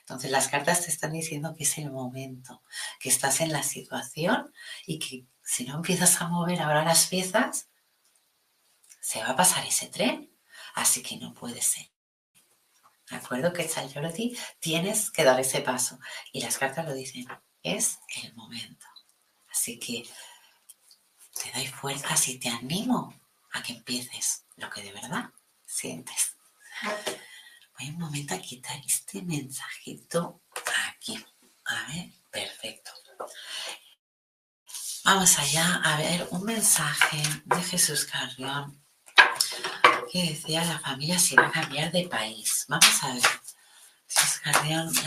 [0.00, 2.62] Entonces las cartas te están diciendo que es el momento,
[3.00, 4.52] que estás en la situación
[4.86, 7.68] y que si no empiezas a mover ahora las piezas,
[9.00, 10.30] se va a pasar ese tren.
[10.74, 11.91] Así que no puede ser.
[13.12, 13.52] ¿De acuerdo?
[13.52, 15.98] Que Sayoloti tienes que dar ese paso.
[16.32, 17.26] Y las cartas lo dicen,
[17.62, 18.86] es el momento.
[19.50, 20.08] Así que
[21.34, 23.14] te doy fuerzas y te animo
[23.52, 25.30] a que empieces lo que de verdad
[25.66, 26.36] sientes.
[27.78, 30.40] Voy un momento a quitar este mensajito
[30.88, 31.22] aquí.
[31.66, 32.92] A ver, perfecto.
[35.04, 38.81] Vamos allá a ver un mensaje de Jesús Carrión
[40.12, 42.66] que decía la familia se va a cambiar de país.
[42.68, 43.22] Vamos a ver.
[44.06, 44.52] Si es la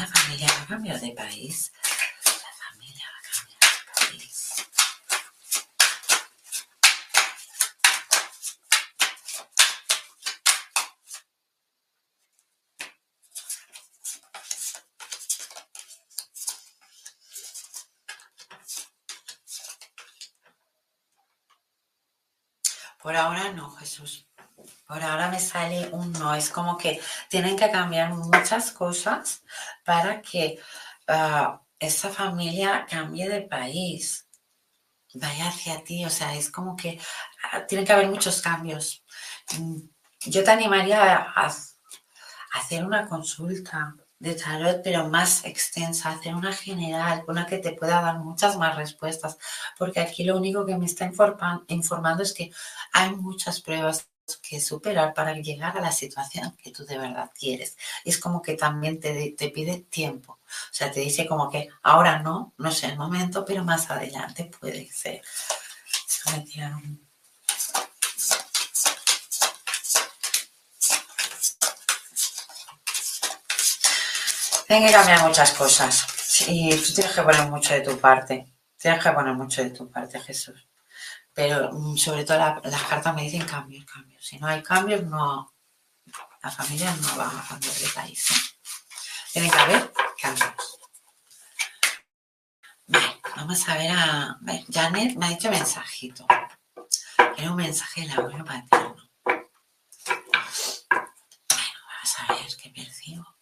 [0.08, 1.72] familia va a cambiar de país.
[2.26, 4.66] La familia va a cambiar de país.
[23.04, 24.26] Por ahora no, Jesús.
[24.88, 26.34] Por ahora me sale un no.
[26.36, 29.44] Es como que tienen que cambiar muchas cosas
[29.84, 30.60] para que
[31.10, 34.28] uh, esa familia cambie de país,
[35.16, 36.06] vaya hacia ti.
[36.06, 37.00] O sea, es como que
[37.54, 39.04] uh, tiene que haber muchos cambios.
[39.58, 39.78] Mm,
[40.28, 41.52] yo te animaría a,
[42.54, 48.02] hacer una consulta de tarot, pero más extensa, hacer una general, una que te pueda
[48.02, 49.38] dar muchas más respuestas,
[49.78, 51.06] porque aquí lo único que me está
[51.68, 52.52] informando es que
[52.94, 54.08] hay muchas pruebas
[54.42, 57.78] que superar para llegar a la situación que tú de verdad quieres.
[58.04, 60.34] Es como que también te, pide tiempo.
[60.44, 64.46] O sea, te dice como que ahora no, no es el momento, pero más adelante
[64.60, 65.22] puede ser.
[74.68, 76.06] Tienen que cambiar muchas cosas.
[76.48, 78.48] Y tú tienes que poner mucho de tu parte.
[78.78, 80.68] Tienes que poner mucho de tu parte, Jesús.
[81.36, 84.26] Pero mm, sobre todo las cartas me dicen cambios, cambios.
[84.26, 85.54] Si no hay cambios, no,
[86.42, 88.32] la familia no va a cambiar de país.
[88.32, 88.36] ¿eh?
[89.34, 90.54] Tiene que haber cambios.
[92.88, 94.40] Vale, vamos a ver a.
[94.72, 96.26] Janet me ha dicho mensajito.
[97.38, 98.96] Era un mensaje de la abuelo paterno.
[99.26, 99.44] Bueno,
[101.50, 103.36] vamos a ver qué percibo.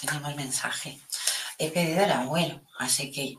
[0.00, 1.00] Tenemos mensaje.
[1.58, 3.36] He pedido el abuelo, así que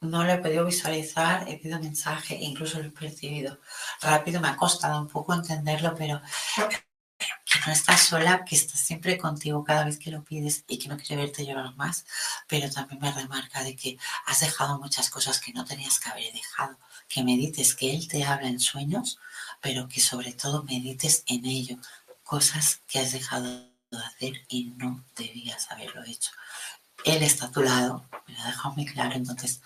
[0.00, 3.60] no lo he podido visualizar, he pedido mensaje, incluso lo he percibido
[4.00, 6.20] rápido, me ha costado un poco entenderlo, pero
[7.44, 10.88] que no estás sola, que estás siempre contigo cada vez que lo pides y que
[10.88, 12.04] no quiere verte llorar más,
[12.48, 16.32] pero también me remarca de que has dejado muchas cosas que no tenías que haber
[16.32, 16.78] dejado,
[17.08, 19.18] que medites que Él te habla en sueños,
[19.60, 21.76] pero que sobre todo medites en ello,
[22.24, 26.30] cosas que has dejado hacer y no debías haberlo hecho.
[27.04, 29.60] Él está a tu lado, me lo ha dejado muy claro, entonces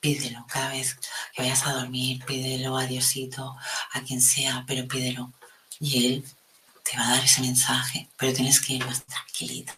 [0.00, 0.96] pídelo cada vez
[1.32, 3.56] que vayas a dormir, pídelo a Diosito,
[3.92, 5.32] a quien sea, pero pídelo.
[5.80, 6.24] Y Él
[6.82, 9.74] te va a dar ese mensaje, pero tienes que ir más tranquilita.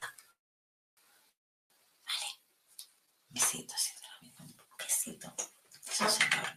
[2.05, 2.29] Vale.
[3.29, 5.33] Besito, sinceramente, un besito.
[5.89, 6.56] Eso Janet.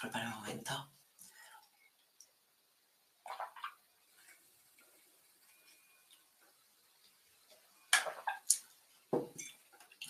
[0.00, 0.92] Disculpa un momento.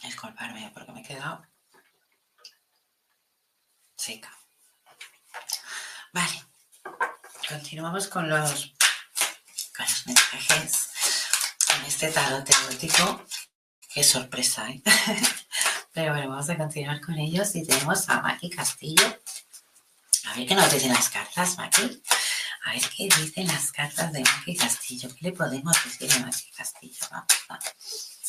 [0.01, 1.45] Disculparme porque me he quedado
[3.97, 4.33] seca.
[6.13, 6.45] Vale.
[7.49, 8.73] Continuamos con los,
[9.77, 10.91] con los mensajes
[11.75, 13.27] en este tarot teórico.
[13.93, 14.81] Qué sorpresa, ¿eh?
[15.93, 19.21] Pero bueno, vamos a continuar con ellos y tenemos a Maki Castillo
[20.31, 22.03] a ver qué nos dicen las cartas, Maki.
[22.65, 25.09] A ver qué dicen las cartas de Maki Castillo.
[25.09, 27.07] ¿Qué le podemos decir a Maki Castillo?
[27.11, 28.20] Vamos, vamos.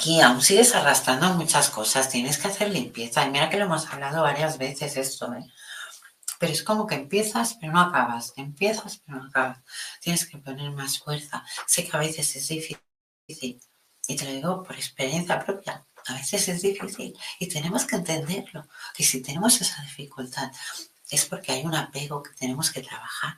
[0.00, 3.26] Aquí aún sigues arrastrando muchas cosas, tienes que hacer limpieza.
[3.26, 5.44] Y mira que lo hemos hablado varias veces esto, ¿eh?
[6.38, 8.32] Pero es como que empiezas, pero no acabas.
[8.36, 9.58] Empiezas, pero no acabas.
[10.00, 11.44] Tienes que poner más fuerza.
[11.66, 13.60] Sé que a veces es difícil.
[14.08, 15.84] Y te lo digo por experiencia propia.
[16.06, 17.14] A veces es difícil.
[17.38, 18.66] Y tenemos que entenderlo.
[18.94, 20.50] Que si tenemos esa dificultad
[21.10, 23.36] es porque hay un apego que tenemos que trabajar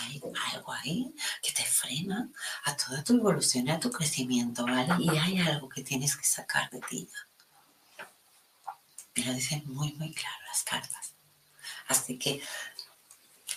[0.00, 0.20] hay
[0.52, 2.28] algo ahí que te frena
[2.64, 4.94] a toda tu evolución y a tu crecimiento, ¿vale?
[4.98, 7.08] Y hay algo que tienes que sacar de ti.
[9.14, 11.14] Me lo dicen muy, muy claro las cartas.
[11.88, 12.42] Así que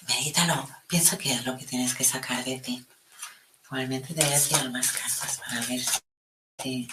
[0.08, 2.86] medítalo, piensa qué es lo que tienes que sacar de ti.
[3.66, 5.82] Igualmente te voy a tirar más cartas para ver
[6.62, 6.88] si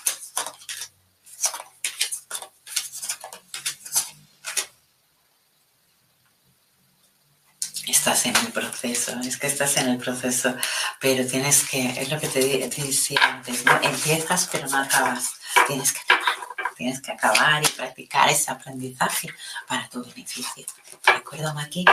[8.01, 10.57] estás en el proceso, es que estás en el proceso,
[10.98, 13.78] pero tienes que, es lo que te, decía antes, ¿no?
[13.82, 15.34] empiezas pero no acabas,
[15.66, 19.28] tienes que acabar, tienes que acabar y practicar ese aprendizaje
[19.68, 20.64] para tu beneficio.
[21.07, 21.84] ¿De acuerdo, Maki?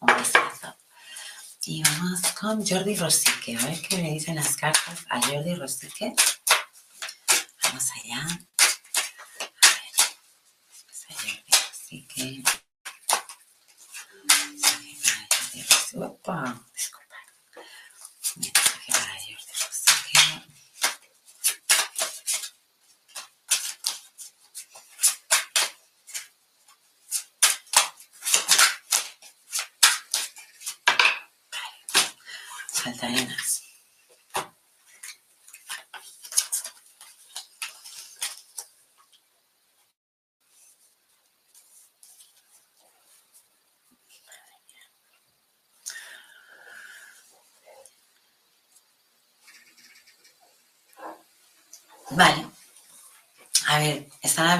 [0.00, 0.74] Un besazo.
[1.66, 6.14] Y vamos con Jordi Rosique, a ver qué le dicen las cartas a Jordi Rosique.
[7.64, 8.22] Vamos allá.
[8.22, 9.92] A ver,
[11.20, 12.59] Jordi Rosique.
[16.02, 17.16] Opa, disculpa.
[18.36, 20.42] Me traje para ayer de posterior.
[20.80, 21.08] Vale.
[32.72, 33.69] Saltarenas.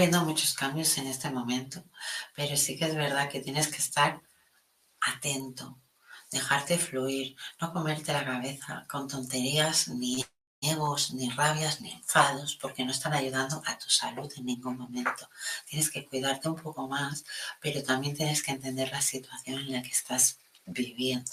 [0.00, 1.84] Habiendo muchos cambios en este momento,
[2.34, 4.22] pero sí que es verdad que tienes que estar
[4.98, 5.78] atento,
[6.30, 10.24] dejarte fluir, no comerte la cabeza con tonterías ni
[10.62, 15.28] egos, ni rabias, ni enfados, porque no están ayudando a tu salud en ningún momento.
[15.68, 17.26] Tienes que cuidarte un poco más,
[17.60, 21.30] pero también tienes que entender la situación en la que estás viviendo.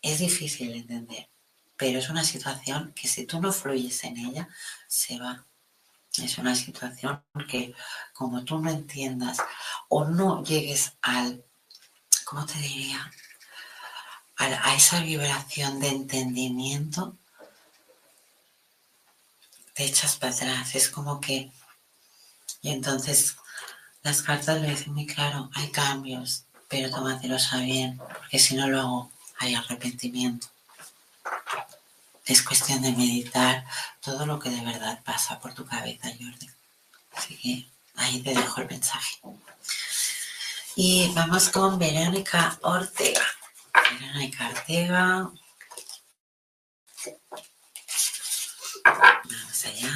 [0.00, 1.28] Es difícil de entender,
[1.76, 4.48] pero es una situación que si tú no fluyes en ella,
[4.88, 5.44] se va.
[6.18, 7.74] Es una situación que
[8.12, 9.38] como tú no entiendas
[9.88, 11.44] o no llegues al,
[12.24, 13.10] ¿cómo te diría?
[14.36, 17.16] A, esa vibración de entendimiento,
[19.74, 20.74] te echas para atrás.
[20.74, 21.52] Es como que...
[22.62, 23.36] Y entonces
[24.02, 28.66] las cartas lo dicen muy claro, hay cambios, pero tómatelos a bien, porque si no
[28.68, 30.48] lo hago, hay arrepentimiento.
[32.30, 33.66] Es cuestión de meditar
[34.00, 36.48] todo lo que de verdad pasa por tu cabeza, Jordi.
[37.16, 39.16] Así que ahí te dejo el mensaje.
[40.76, 43.26] Y vamos con Verónica Ortega.
[43.98, 45.32] Verónica Ortega.
[48.84, 49.92] Vamos allá.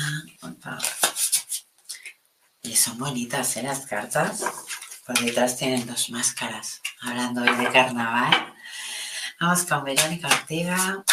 [2.62, 3.62] Y son bonitas ¿eh?
[3.62, 4.42] las cartas.
[5.06, 6.80] Por detrás tienen dos máscaras.
[7.00, 8.54] Hablando hoy de carnaval.
[9.38, 11.04] Vamos con Verónica Ortega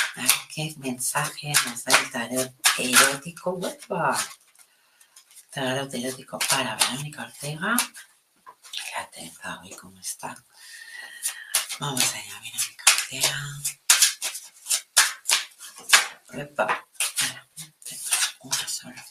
[0.53, 3.51] qué mensaje nos da el tarot erótico.
[3.51, 4.17] ¡Uepa!
[5.49, 7.75] Tarot erótico para Verónica Ortega.
[8.71, 9.31] Fíjate,
[9.61, 10.35] hoy cómo está.
[11.79, 13.37] Vamos allá, Verónica Ortega.
[17.83, 18.09] Tengo
[18.41, 19.05] una sola.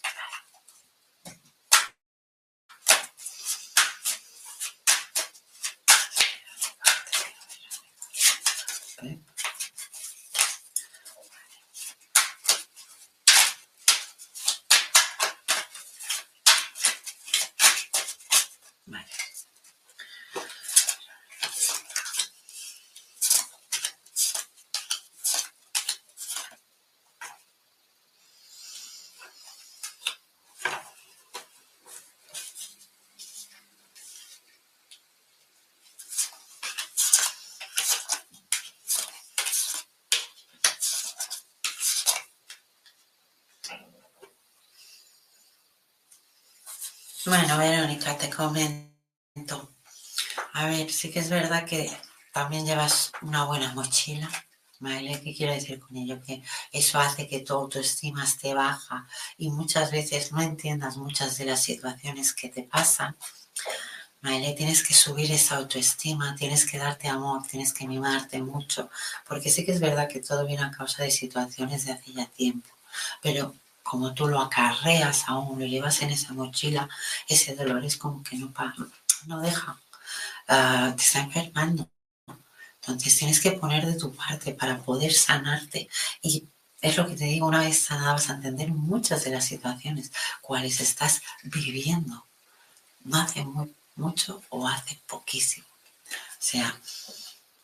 [47.30, 49.70] Bueno, Verónica, te comento.
[50.52, 51.88] A ver, sí que es verdad que
[52.32, 54.28] también llevas una buena mochila.
[54.80, 55.20] ¿Vale?
[55.22, 56.20] ¿Qué quiero decir con ello?
[56.20, 59.06] Que eso hace que tu autoestima esté baja
[59.38, 63.16] y muchas veces no entiendas muchas de las situaciones que te pasan.
[64.20, 64.52] ¿Vale?
[64.54, 68.90] Tienes que subir esa autoestima, tienes que darte amor, tienes que mimarte mucho,
[69.28, 72.26] porque sí que es verdad que todo viene a causa de situaciones de hace ya
[72.26, 72.68] tiempo,
[73.22, 73.54] pero
[73.90, 76.88] como tú lo acarreas aún, lo llevas en esa mochila,
[77.26, 78.52] ese dolor es como que no,
[79.26, 79.80] no deja,
[80.46, 81.90] ah, te está enfermando.
[82.80, 85.88] Entonces tienes que poner de tu parte para poder sanarte.
[86.22, 86.44] Y
[86.80, 90.12] es lo que te digo, una vez sanada vas a entender muchas de las situaciones,
[90.40, 92.24] cuales estás viviendo.
[93.02, 95.66] No hace muy, mucho o hace poquísimo.
[95.68, 96.80] O sea,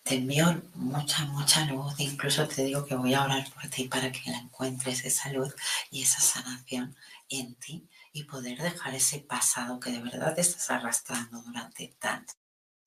[0.06, 1.94] te envío mucha, mucha luz.
[1.98, 5.52] Incluso te digo que voy a orar por ti para que la encuentres esa luz
[5.90, 6.96] y esa sanación
[7.28, 12.34] en ti y poder dejar ese pasado que de verdad te estás arrastrando durante tanto,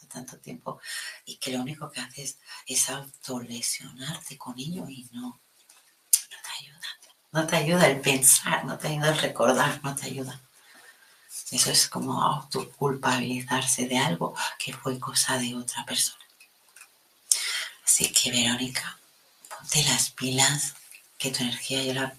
[0.07, 0.79] tanto tiempo
[1.25, 6.87] y que lo único que haces es autolesionarte con ello y no, no te ayuda.
[7.33, 10.39] No te ayuda el pensar, no te ayuda el recordar, no te ayuda.
[11.51, 16.28] Eso es como autoculpabilizarse de algo que fue cosa de otra persona.
[17.89, 18.99] Así que Verónica,
[19.49, 20.75] ponte las pilas,
[21.17, 22.15] que tu energía yo la,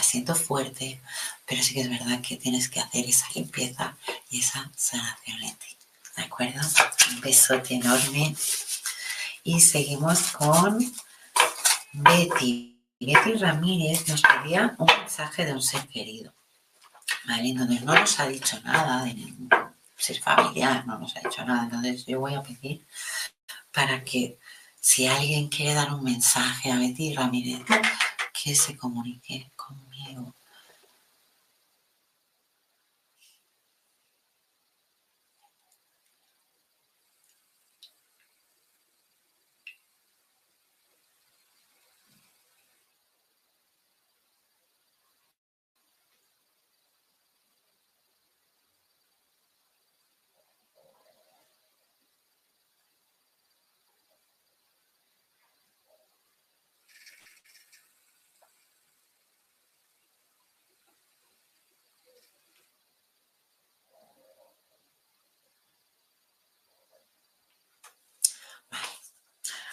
[0.00, 1.02] siento fuerte,
[1.44, 3.96] pero sí que es verdad que tienes que hacer esa limpieza
[4.30, 5.76] y esa sanación en ti.
[6.16, 6.60] ¿De acuerdo?
[7.10, 8.36] Un besote enorme.
[9.42, 10.78] Y seguimos con
[11.94, 12.78] Betty.
[13.00, 16.32] Betty Ramírez nos pedía un mensaje de un ser querido.
[17.24, 17.52] ¿Vale?
[17.54, 19.50] Donde no nos ha dicho nada de ningún
[19.96, 21.64] ser familiar, no nos ha dicho nada.
[21.64, 22.86] Entonces yo voy a pedir
[23.72, 24.38] para que
[24.82, 27.62] si alguien quiere dar un mensaje a Betty Ramírez,
[28.34, 30.34] que se comunique conmigo.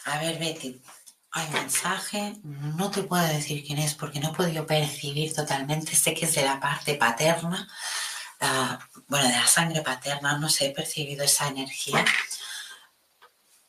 [0.09, 0.81] A ver, Betty,
[1.31, 2.39] hay mensaje.
[2.43, 5.95] No te puedo decir quién es porque no he podido percibir totalmente.
[5.95, 7.67] Sé que es de la parte paterna,
[9.07, 10.37] bueno, de la sangre paterna.
[10.39, 12.03] No sé, he percibido esa energía.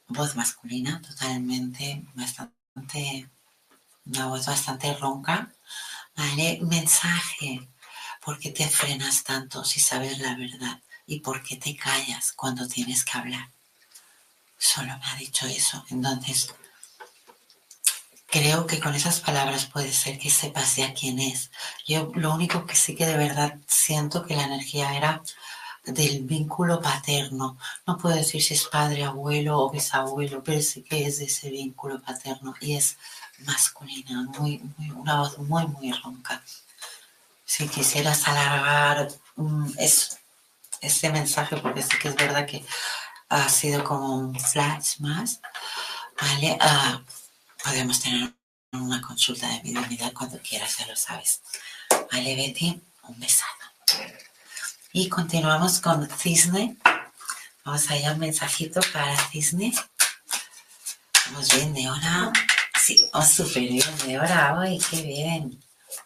[0.08, 3.28] Voz masculina, totalmente, bastante,
[4.06, 5.52] una voz bastante ronca.
[6.16, 7.68] Vale, mensaje.
[8.24, 10.80] ¿Por qué te frenas tanto si sabes la verdad?
[11.06, 13.50] ¿Y por qué te callas cuando tienes que hablar?
[14.60, 15.82] Solo me ha dicho eso.
[15.88, 16.54] Entonces,
[18.26, 21.50] creo que con esas palabras puede ser que sepas ya quién es.
[21.86, 25.22] Yo lo único que sí que de verdad siento que la energía era
[25.84, 27.56] del vínculo paterno.
[27.86, 31.48] No puedo decir si es padre, abuelo o bisabuelo, pero sí que es de ese
[31.48, 32.98] vínculo paterno y es
[33.46, 36.42] masculina, muy, muy, una voz muy, muy ronca.
[37.46, 39.72] Si quisieras alargar um,
[40.82, 42.62] este mensaje, porque sí que es verdad que
[43.30, 45.40] ha sido como un flash más,
[46.20, 46.58] ¿vale?
[46.60, 46.98] Uh,
[47.62, 48.34] podemos tener
[48.72, 51.40] una consulta de mediunidad cuando quieras, ya lo sabes.
[52.12, 53.50] Vale, Betty, un besado.
[54.92, 56.76] Y continuamos con Cisne.
[57.64, 59.72] Vamos a ir a un mensajito para Cisne.
[61.26, 62.32] Vamos bien de hora.
[62.80, 65.62] Sí, vamos súper bien de hora hoy, qué bien.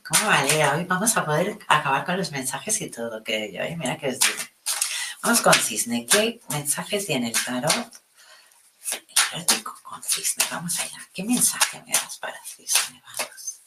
[0.07, 0.69] ¿Cómo vale?
[0.69, 4.21] Hoy vamos a poder acabar con los mensajes y todo, que yo, mira que os
[4.21, 4.54] digo.
[5.25, 6.05] Vamos con Cisne.
[6.05, 8.03] ¿Qué mensajes tiene el tarot?
[9.33, 9.47] El
[9.83, 10.45] con Cisne.
[10.51, 10.99] Vamos allá.
[11.15, 13.03] ¿Qué mensaje me das para Cisne?
[13.03, 13.63] Vamos.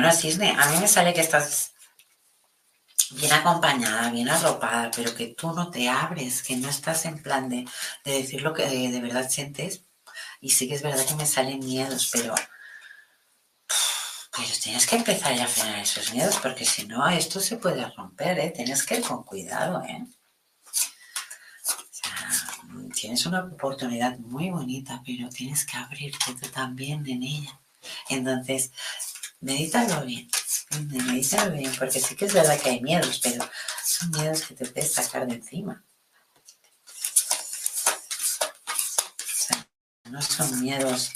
[0.00, 1.74] Bueno, Cisne, a mí me sale que estás
[3.10, 7.50] bien acompañada, bien arropada, pero que tú no te abres, que no estás en plan
[7.50, 7.68] de,
[8.02, 9.84] decir lo que de, verdad sientes.
[10.40, 12.34] Y sí que es verdad que me salen miedos, pero
[14.34, 17.84] pues tienes que empezar ya a frenar esos miedos, porque si no, esto se puede
[17.90, 18.54] romper, ¿eh?
[18.56, 20.06] Tienes que ir con cuidado, ¿eh?
[22.94, 27.60] Tienes una oportunidad muy bonita, pero tienes que abrirte tú también en ella.
[28.08, 28.72] Entonces,
[29.40, 30.28] medítalo bien,
[30.88, 33.48] medítalo bien, porque sí que es verdad que hay miedos, pero
[33.84, 35.84] son miedos que te puedes sacar de encima.
[40.10, 41.12] no son miedos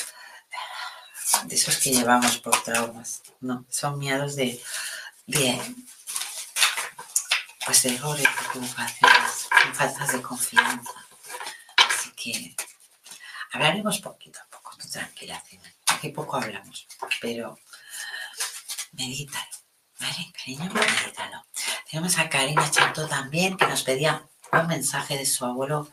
[1.46, 4.62] de esos que llevamos por traumas, no, son miedos de,
[5.26, 5.60] de
[7.66, 10.92] pues de errores, de equivocaciones, faltas de confianza.
[11.76, 12.56] Así que
[13.52, 15.42] hablaremos poquito a poco, tú tranquila,
[15.86, 16.86] aquí poco hablamos,
[17.20, 17.58] pero
[18.96, 19.56] medítalo,
[20.00, 20.32] ¿vale?
[20.36, 21.44] Cariño, medítalo.
[21.90, 25.90] Tenemos a Karina Chato también, que nos pedía un mensaje de su abuelo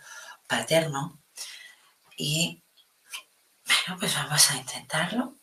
[0.48, 1.20] paterno.
[2.18, 2.64] Y
[3.66, 5.36] bueno, pues vamos a intentarlo.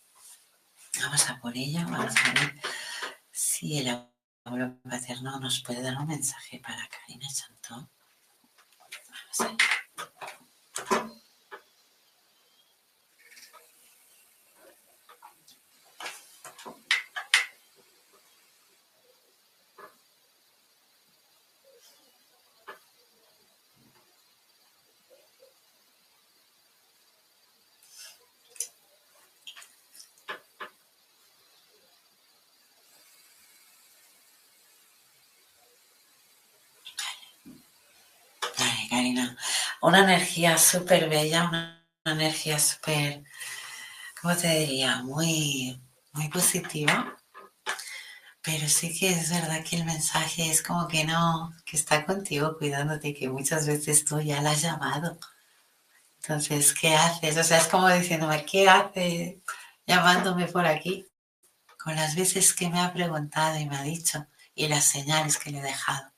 [1.01, 2.61] Vamos a por ella, vamos a ver
[3.31, 4.09] si el
[4.45, 7.89] abuelo paterno nos puede dar un mensaje para Karina Chanto.
[8.79, 11.18] Vamos a ver.
[39.89, 43.25] Una energía súper bella, una, energía súper,
[44.21, 45.03] ¿cómo te diría?
[45.03, 45.81] Muy,
[46.13, 47.17] muy positiva.
[48.43, 52.59] Pero sí que es verdad que el mensaje es como que no, que está contigo
[52.59, 55.19] cuidándote, que muchas veces tú ya la has llamado.
[56.21, 57.39] Entonces, ¿qué haces?
[57.39, 59.41] O sea, es como diciéndome, ¿qué hace
[59.87, 61.07] llamándome por aquí?
[61.83, 65.51] Con las veces que me ha preguntado y me ha dicho y las señales que
[65.51, 66.13] le he dejado.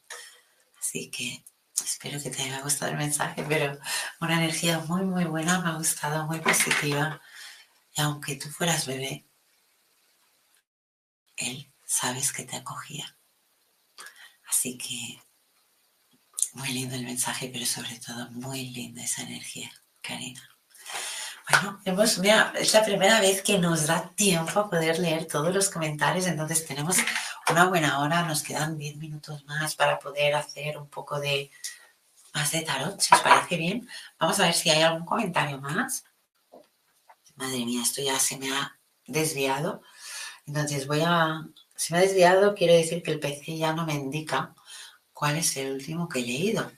[0.80, 1.44] Así que
[1.82, 3.78] Espero que te haya gustado el mensaje, pero
[4.20, 7.20] una energía muy, muy buena, me ha gustado, muy positiva.
[7.94, 9.26] Y aunque tú fueras bebé,
[11.36, 13.16] él sabes que te acogía.
[14.48, 15.22] Así que
[16.54, 19.70] muy lindo el mensaje, pero sobre todo muy linda esa energía,
[20.00, 20.42] Karina.
[21.48, 25.52] Bueno, hemos, mira, es la primera vez que nos da tiempo a poder leer todos
[25.54, 26.96] los comentarios, entonces tenemos
[27.50, 31.50] una buena hora, nos quedan 10 minutos más para poder hacer un poco de
[32.34, 33.88] más de tarot, si os parece bien.
[34.18, 36.04] Vamos a ver si hay algún comentario más.
[37.36, 39.82] Madre mía, esto ya se me ha desviado.
[40.46, 41.46] Entonces voy a...
[41.74, 44.54] Si me ha desviado, quiero decir que el PC ya no me indica
[45.12, 46.70] cuál es el último que he leído.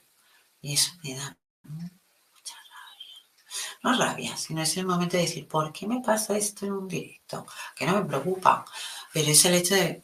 [0.61, 3.77] Y eso me da mucha rabia.
[3.83, 6.87] No rabia, sino es el momento de decir, ¿por qué me pasa esto en un
[6.87, 7.45] directo?
[7.75, 8.65] Que no me preocupa.
[9.11, 10.01] Pero es el hecho de,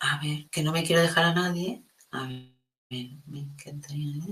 [0.00, 1.82] a ver, que no me quiero dejar a nadie.
[2.10, 2.52] A ver,
[2.90, 4.22] me encantaría.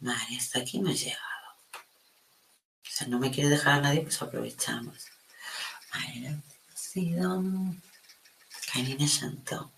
[0.00, 1.22] Vale, hasta aquí me he llegado.
[1.74, 5.06] O sea, no me quiero dejar a nadie, pues aprovechamos.
[5.92, 7.42] Vale, ha sido
[8.72, 9.72] Karina Santo.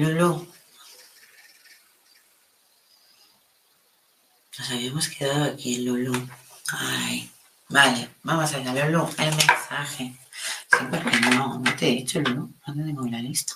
[0.00, 0.50] Lulu.
[4.58, 6.26] Nos habíamos quedado aquí, Lulu.
[6.72, 7.30] Ay,
[7.68, 9.14] vale, vamos allá, Lulu.
[9.18, 10.16] El mensaje.
[10.72, 12.50] Sí, porque no, no te he dicho, Lulu.
[12.66, 13.54] No tengo la lista.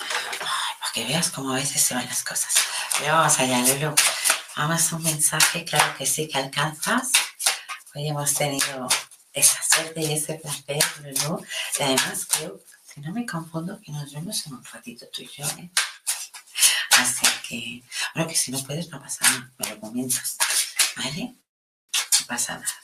[0.00, 2.52] Ay, para que veas cómo a veces se van las cosas.
[2.98, 3.94] Pero vamos allá, Lulu.
[4.56, 7.12] Vamos a un mensaje, claro que sí que alcanzas.
[7.94, 8.88] Hoy hemos tenido
[9.32, 11.46] esa suerte y ese placer, Lulu.
[11.78, 12.58] Y además creo
[12.92, 15.70] si no me confundo, que nos vemos en un ratito tú y yo, ¿eh?
[16.98, 17.82] Así que,
[18.14, 20.36] bueno, que si no puedes, no pasa nada, me lo comentas,
[20.96, 21.34] ¿vale?
[22.20, 22.76] No pasa nada.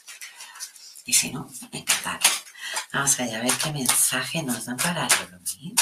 [1.05, 2.19] Y si no, me encantará.
[2.91, 5.75] Vamos allá a ver qué mensaje nos dan para dormir.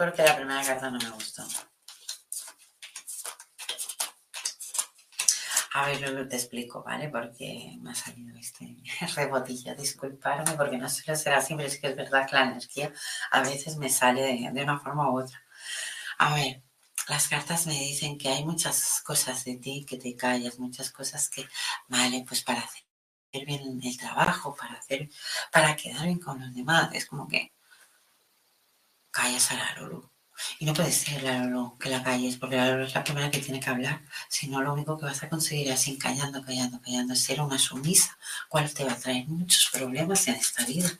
[0.00, 0.06] ¿Ya?
[0.06, 1.46] Es porque la primera carta no me gustó.
[5.72, 7.08] A ver, luego te explico, ¿vale?
[7.08, 8.76] Porque me ha salido este
[9.14, 9.74] rebotillo.
[9.74, 12.92] Disculparme porque no suele ser así, pero es que es verdad que la energía
[13.30, 15.42] a veces me sale de, de una forma u otra.
[16.18, 16.62] A ver,
[17.08, 21.30] las cartas me dicen que hay muchas cosas de ti que te callas, muchas cosas
[21.30, 21.48] que,
[21.88, 25.08] vale, pues para hacer bien el trabajo, para hacer,
[25.52, 26.90] para quedar bien con los demás.
[26.94, 27.52] Es como que
[29.10, 30.10] callas a la Lulu.
[30.58, 33.30] Y no puede ser la Lulu que la calles, porque la Lulu es la primera
[33.30, 34.02] que tiene que hablar.
[34.28, 37.58] Si no, lo único que vas a conseguir así, callando, callando, callando, es ser una
[37.58, 38.18] sumisa,
[38.48, 40.90] cual te va a traer muchos problemas en esta vida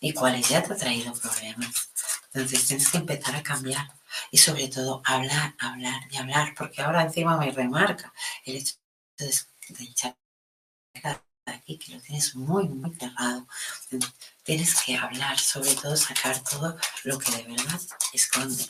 [0.00, 1.90] y cuáles ya te ha traído problemas.
[2.32, 3.88] Entonces tienes que empezar a cambiar
[4.30, 8.12] y sobre todo hablar, hablar y hablar, porque ahora encima me remarca
[8.44, 8.74] el hecho
[9.18, 10.16] de echar
[11.46, 13.46] aquí que lo tienes muy, muy cerrado.
[14.42, 17.80] Tienes que hablar, sobre todo sacar todo lo que de verdad
[18.12, 18.66] esconde.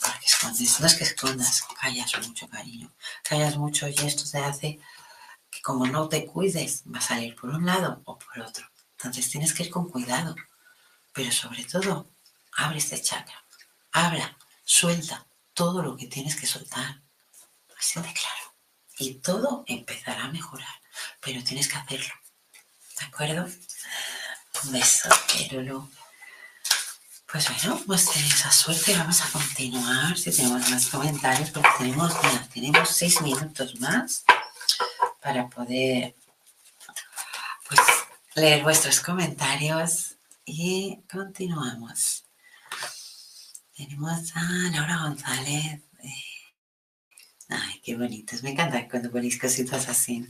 [0.00, 2.92] Porque escondes, no es que escondas, callas mucho, cariño.
[3.22, 4.80] Callas mucho y esto te hace
[5.50, 8.66] que como no te cuides, va a salir por un lado o por otro.
[8.98, 10.34] Entonces tienes que ir con cuidado.
[11.12, 12.10] Pero sobre todo,
[12.56, 13.44] abre este chakra.
[13.92, 17.00] Habla, suelta todo lo que tienes que soltar.
[17.78, 18.54] Así de claro.
[18.98, 20.82] Y todo empezará a mejorar
[21.20, 22.14] pero tienes que hacerlo.
[22.98, 23.46] ¿De acuerdo?
[24.70, 25.08] Beso,
[25.50, 25.90] Lulu.
[27.30, 32.12] Pues bueno, pues esa suerte vamos a continuar si tenemos más comentarios, porque tenemos,
[32.52, 34.24] tenemos seis minutos más
[35.22, 36.14] para poder
[37.68, 37.80] pues,
[38.34, 42.24] leer vuestros comentarios y continuamos.
[43.74, 45.80] Tenemos a Laura González.
[47.48, 48.42] Ay, qué bonitos.
[48.42, 50.26] Me encanta cuando ponéis cositas así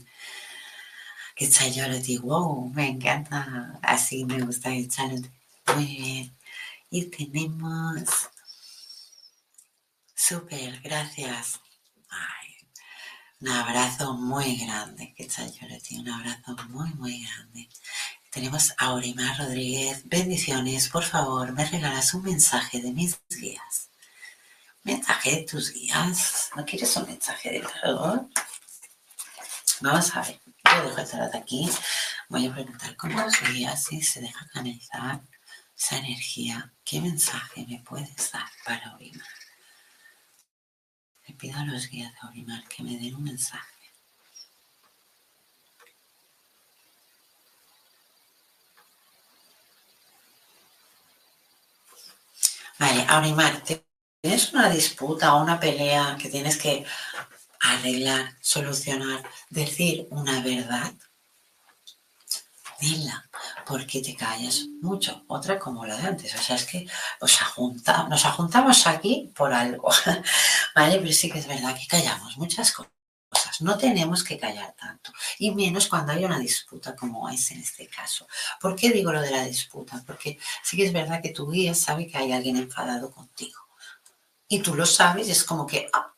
[1.35, 5.31] que Chayote, wow, me encanta, así me gusta el Chayote.
[5.75, 6.37] Muy bien.
[6.91, 8.29] Y tenemos,
[10.15, 11.59] súper, gracias.
[13.41, 17.67] Un abrazo muy grande, que Chayote, un abrazo muy, muy grande.
[18.29, 20.01] Tenemos a Orimar Rodríguez.
[20.05, 23.89] Bendiciones, por favor, me regalas un mensaje de mis guías.
[24.83, 26.49] ¿Mensaje de tus guías?
[26.55, 28.27] ¿No quieres un mensaje de favor?
[29.81, 30.42] Vamos a ver.
[30.75, 31.69] Yo dejo el tarot aquí.
[32.29, 35.21] Voy a preguntar los guías si se deja canalizar
[35.77, 36.73] esa energía.
[36.83, 39.27] ¿Qué mensaje me puedes dar para Orimar?
[41.27, 43.73] Le pido a los guías de Orimar que me den un mensaje.
[52.79, 53.61] Vale, Aurimar,
[54.21, 56.85] ¿tienes una disputa o una pelea que tienes que
[57.63, 60.93] arreglar, solucionar, decir una verdad,
[62.79, 63.29] dila,
[63.65, 65.23] porque te callas mucho.
[65.27, 66.85] Otra como la de antes, o sea, es que
[67.21, 69.89] nos juntamos aquí por algo,
[70.75, 70.97] ¿vale?
[70.99, 72.91] Pero sí que es verdad que callamos muchas cosas.
[73.61, 75.11] No tenemos que callar tanto.
[75.39, 78.27] Y menos cuando hay una disputa como es en este caso.
[78.59, 80.03] ¿Por qué digo lo de la disputa?
[80.05, 83.59] Porque sí que es verdad que tu guía sabe que hay alguien enfadado contigo.
[84.47, 86.12] Y tú lo sabes, es como que, ah,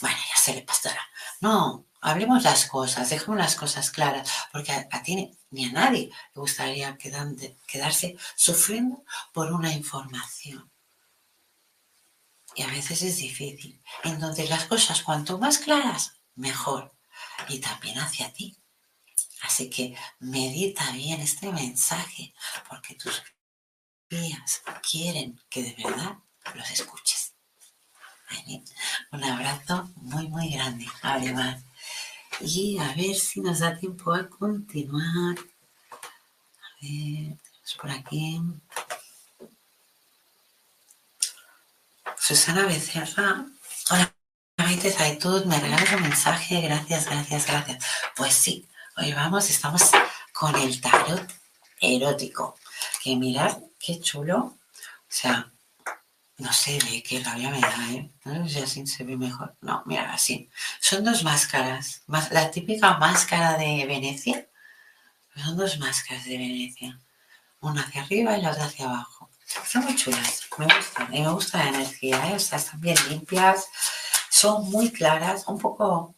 [0.00, 1.00] bueno, ya se le pasará.
[1.40, 6.40] No, hablemos las cosas, dejemos las cosas claras, porque a, ti ni a nadie le
[6.40, 10.70] gustaría quedarse sufriendo por una información.
[12.54, 13.80] Y a veces es difícil.
[14.02, 16.92] Entonces las cosas cuanto más claras, mejor.
[17.48, 18.56] Y también hacia ti.
[19.42, 22.34] Así que medita bien este mensaje,
[22.68, 23.22] porque tus
[24.10, 26.18] guías quieren que de verdad
[26.54, 27.27] los escuches.
[29.12, 30.86] Un abrazo muy, muy grande.
[31.02, 31.62] Además.
[32.40, 35.36] Y a ver si nos da tiempo a continuar.
[35.38, 38.40] A ver, tenemos por aquí.
[42.18, 43.46] Susana Becerra.
[43.90, 44.14] Hola,
[44.58, 46.60] Maite Zaitud, me regalas un mensaje.
[46.60, 47.84] Gracias, gracias, gracias.
[48.14, 49.90] Pues sí, hoy vamos, estamos
[50.32, 51.26] con el tarot
[51.80, 52.56] erótico.
[53.02, 54.36] Que mirad qué chulo.
[54.38, 54.58] O
[55.08, 55.50] sea,
[56.38, 58.10] no sé ve qué rabia me da, ¿eh?
[58.24, 59.56] No sé si así se ve mejor.
[59.60, 60.48] No, mira, así.
[60.80, 62.02] Son dos máscaras.
[62.30, 64.48] La típica máscara de Venecia.
[65.36, 67.00] Son dos máscaras de Venecia.
[67.60, 69.30] Una hacia arriba y la otra hacia abajo.
[69.48, 71.14] Están muy chulas, me gustan.
[71.14, 72.34] Y me gusta la energía, ¿eh?
[72.34, 73.66] o sea, están bien limpias,
[74.28, 76.14] son muy claras, un poco,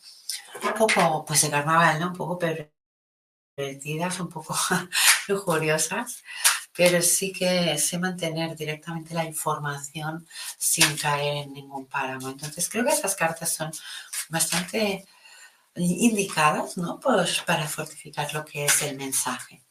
[0.63, 2.09] un poco, pues de carnaval, ¿no?
[2.09, 2.39] Un poco
[3.57, 4.57] pervertidas, un poco
[5.29, 6.25] lujuriosas,
[6.81, 10.27] pero sí que sé mantener directamente la información
[10.57, 12.31] sin caer en ningún páramo.
[12.31, 13.71] Entonces creo que esas cartas son
[14.31, 15.05] bastante
[15.75, 16.99] indicadas, ¿no?
[16.99, 19.63] Pues para fortificar lo que es el mensaje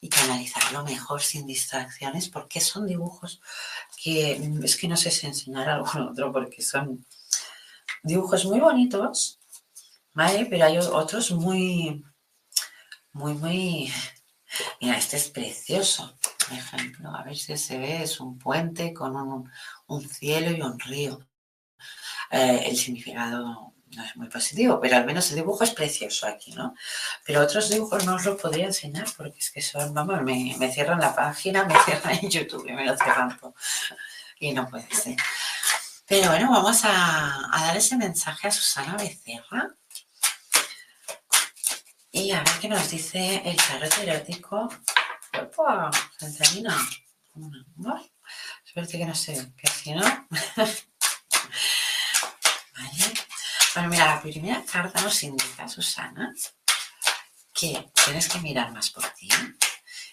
[0.00, 3.40] y canalizarlo mejor sin distracciones, porque son dibujos
[4.02, 4.32] que
[4.64, 7.06] es que no sé si enseñar algún otro, porque son
[8.02, 9.38] dibujos muy bonitos,
[10.14, 10.46] ¿vale?
[10.46, 12.04] Pero hay otros muy,
[13.12, 13.92] muy, muy...
[14.80, 19.16] Mira, este es precioso, por ejemplo, a ver si se ve, es un puente con
[19.16, 19.50] un,
[19.86, 21.26] un cielo y un río.
[22.30, 26.52] Eh, el significado no es muy positivo, pero al menos el dibujo es precioso aquí,
[26.52, 26.74] ¿no?
[27.24, 30.72] Pero otros dibujos no os los podría enseñar porque es que son, vamos, me, me
[30.72, 33.54] cierran la página, me cierran en YouTube y me lo cierran todo.
[34.38, 35.16] Y no puede ser.
[36.08, 39.74] Pero bueno, vamos a, dar ese mensaje a Susana Becerra.
[42.12, 44.68] Y a ver qué nos dice el tarot erótico.
[45.42, 45.90] ¡Opa!
[46.18, 46.76] Santarina.
[47.76, 48.02] ¿No?
[48.64, 50.02] Suerte que no sé, que si no.
[50.56, 50.76] vale.
[53.74, 56.32] Bueno, mira, la primera carta nos indica, Susana,
[57.52, 59.28] que tienes que mirar más por ti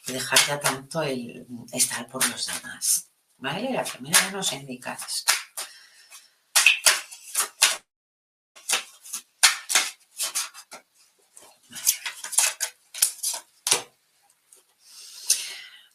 [0.08, 3.10] y dejar ya tanto el estar por los demás.
[3.38, 3.72] ¿Vale?
[3.72, 5.34] La primera nos indica esto.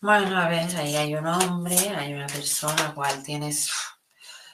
[0.01, 3.71] Bueno, a ver, ahí hay un hombre, hay una persona, cual tienes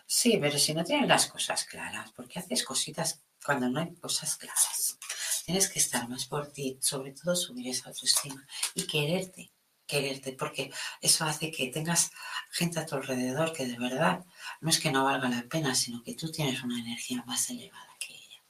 [0.07, 3.95] Sí, pero si no tienes las cosas claras, ¿por qué haces cositas cuando no hay
[3.97, 4.99] cosas claras?
[5.47, 9.53] Tienes que estar más por ti, sobre todo subir esa autoestima y quererte,
[9.87, 12.11] quererte, porque eso hace que tengas
[12.51, 14.25] gente a tu alrededor que de verdad
[14.61, 17.97] no es que no valga la pena, sino que tú tienes una energía más elevada
[18.01, 18.43] que ella.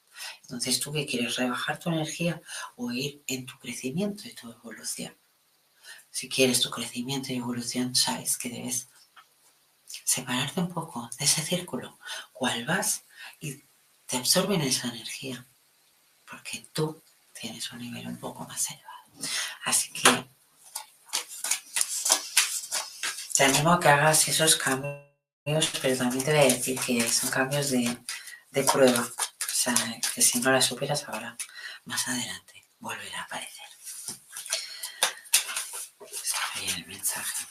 [0.42, 1.36] Entonces, ¿tú qué quieres?
[1.36, 2.40] ¿Rebajar tu energía
[2.76, 5.16] o ir en tu crecimiento y tu evolución?
[6.14, 8.86] Si quieres tu crecimiento y evolución, sabes que debes
[10.04, 11.98] separarte un poco de ese círculo,
[12.32, 13.02] cuál vas
[13.40, 13.64] y
[14.06, 15.44] te absorben esa energía,
[16.24, 19.28] porque tú tienes un nivel un poco más elevado.
[19.64, 20.24] Así que
[23.34, 27.30] te animo a que hagas esos cambios, pero también te voy a decir que son
[27.30, 27.98] cambios de,
[28.72, 29.00] prueba.
[29.00, 29.74] O sea,
[30.14, 31.36] que si no las superas ahora,
[31.86, 33.73] más adelante volverá a aparecer.
[36.62, 37.46] El mensaje.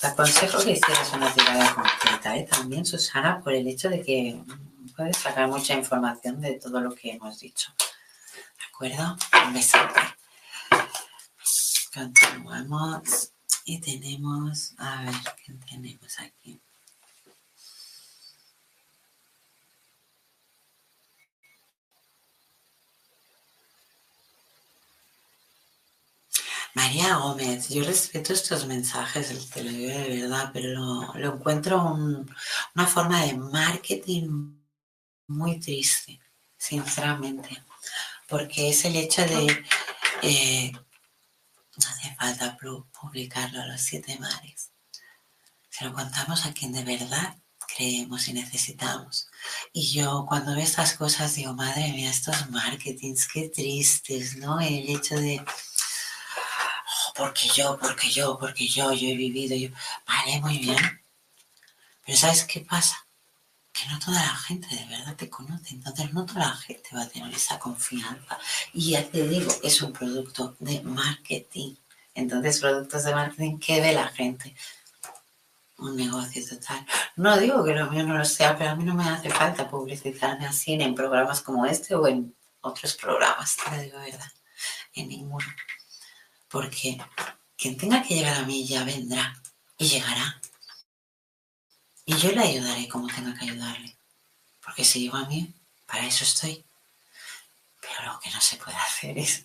[0.00, 2.46] Te aconsejo que hicieras una tirada completa, ¿eh?
[2.50, 4.42] también, Susana, por el hecho de que
[4.96, 7.72] puedes sacar mucha información de todo lo que hemos dicho.
[8.34, 9.16] ¿De acuerdo?
[9.46, 10.00] Un besote.
[11.94, 13.32] Continuamos
[13.64, 16.60] y tenemos, a ver, ¿qué tenemos aquí?
[26.74, 30.72] María Gómez, yo respeto estos mensajes, te lo digo de verdad, pero
[31.14, 34.54] lo, encuentro una forma de marketing
[35.26, 36.18] muy triste,
[36.56, 37.62] sinceramente,
[38.26, 39.64] porque es el hecho de,
[40.22, 42.56] eh, no hace falta
[43.00, 44.70] publicarlo a los siete mares,
[45.68, 47.36] se lo contamos a quien de verdad
[47.76, 49.28] creemos y necesitamos.
[49.72, 54.60] Y yo cuando veo estas cosas digo, madre mía, estos marketings, qué tristes, ¿no?
[54.60, 55.42] El hecho de,
[57.22, 59.68] porque yo, porque yo, porque yo, yo he vivido, yo,
[60.08, 61.00] vale, muy bien.
[62.04, 62.96] Pero ¿sabes qué pasa?
[63.72, 67.02] Que no toda la gente de verdad te conoce, entonces no toda la gente va
[67.02, 68.40] a tener esa confianza.
[68.72, 71.76] Y ya te digo, es un producto de marketing.
[72.12, 74.54] Entonces, productos de marketing, ¿qué ve la gente?
[75.78, 76.86] un negocio total.
[77.16, 79.68] No digo que lo mío no lo sea, pero a mí no me hace falta
[79.68, 84.30] publicitarme así en programas como este o en otros programas, te digo verdad,
[84.94, 85.46] en ninguno.
[86.52, 86.98] Porque
[87.56, 89.42] quien tenga que llegar a mí ya vendrá
[89.78, 90.40] y llegará.
[92.04, 93.96] Y yo le ayudaré como tenga que ayudarle.
[94.62, 95.52] Porque si llegó a mí,
[95.86, 96.64] para eso estoy.
[97.80, 99.44] Pero lo que no se puede hacer es,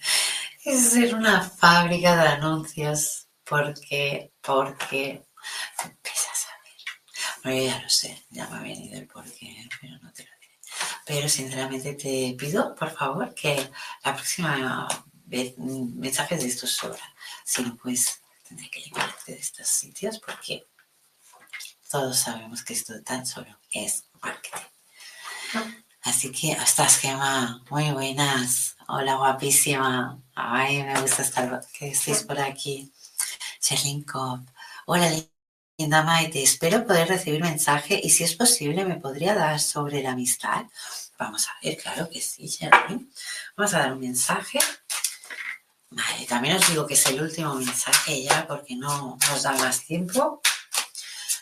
[0.65, 3.27] es ser una fábrica de anuncios.
[3.43, 5.25] Porque, porque
[7.43, 10.59] bueno, ya lo sé, ya me ha venido el porqué, pero no te lo diré.
[11.05, 13.71] Pero sinceramente te pido, por favor, que
[14.03, 14.87] la próxima
[15.27, 17.13] mensajes de estos sobra.
[17.43, 20.67] Si no, pues tendré que liberarte de estos sitios porque
[21.89, 24.67] todos sabemos que esto tan solo es marketing.
[26.01, 28.75] Así que hasta Gema, muy buenas.
[28.87, 30.21] Hola, guapísima.
[30.35, 32.91] Ay, me gusta estar que estéis por aquí.
[33.61, 34.05] Sherlyn
[34.85, 35.11] Hola,
[35.77, 40.11] Linda Maite, espero poder recibir mensaje y si es posible me podría dar sobre la
[40.11, 40.65] amistad.
[41.19, 42.57] Vamos a ver, claro que sí.
[43.57, 44.59] Vamos a dar un mensaje.
[45.89, 49.85] Vale, también os digo que es el último mensaje ya porque no nos da más
[49.85, 50.41] tiempo.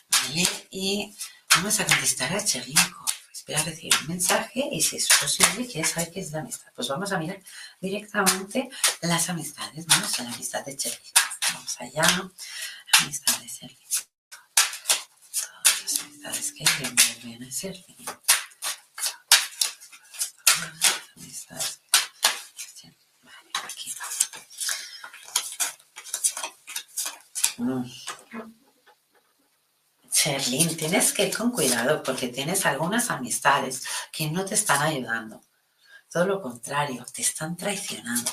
[0.10, 1.16] Vale, y
[1.56, 3.06] vamos a contestar a Cherinko.
[3.32, 6.72] Espera recibir un mensaje y si es posible, quiere saber qué es la amistad.
[6.76, 7.42] Pues vamos a mirar
[7.80, 8.70] directamente
[9.02, 9.86] las amistades.
[9.86, 11.22] Vamos a la amistad de Cherinko.
[11.54, 12.32] Vamos allá.
[13.00, 13.86] Amistad de Cherinko
[16.26, 16.64] amistades que
[17.24, 17.76] vuelven a ser
[21.16, 21.80] amistades
[23.22, 23.92] vale, aquí
[30.12, 35.42] Sherlyn, tienes que ir con cuidado porque tienes algunas amistades que no te están ayudando.
[36.10, 38.32] Todo lo contrario, te están traicionando.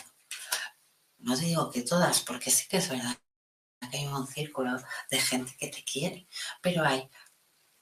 [1.19, 3.17] No te digo que todas, porque sí que es verdad
[3.91, 4.81] que hay un círculo
[5.11, 6.29] de gente que te quiere,
[6.61, 7.11] pero hay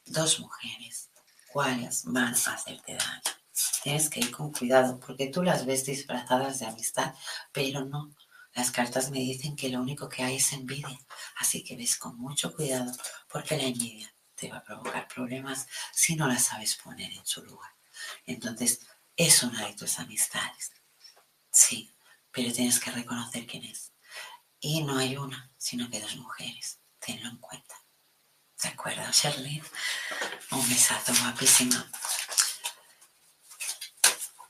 [0.05, 1.11] dos mujeres,
[1.53, 3.23] ¿cuáles van a hacerte daño?
[3.83, 7.15] Tienes que ir con cuidado porque tú las ves disfrazadas de amistad,
[7.53, 8.15] pero no.
[8.55, 10.99] Las cartas me dicen que lo único que hay es envidia,
[11.37, 12.93] así que ves con mucho cuidado
[13.29, 17.45] porque la envidia te va a provocar problemas si no la sabes poner en su
[17.45, 17.71] lugar.
[18.27, 18.81] Entonces,
[19.17, 20.73] es una de tus amistades.
[21.51, 21.95] Sí,
[22.33, 23.93] pero tienes que reconocer quién es.
[24.61, 26.81] Y no hay una, sino que dos mujeres.
[26.99, 27.75] Tenlo en cuenta.
[28.63, 29.63] ¿De acuerdo, Shirley?
[30.51, 31.77] Un besazo guapísimo.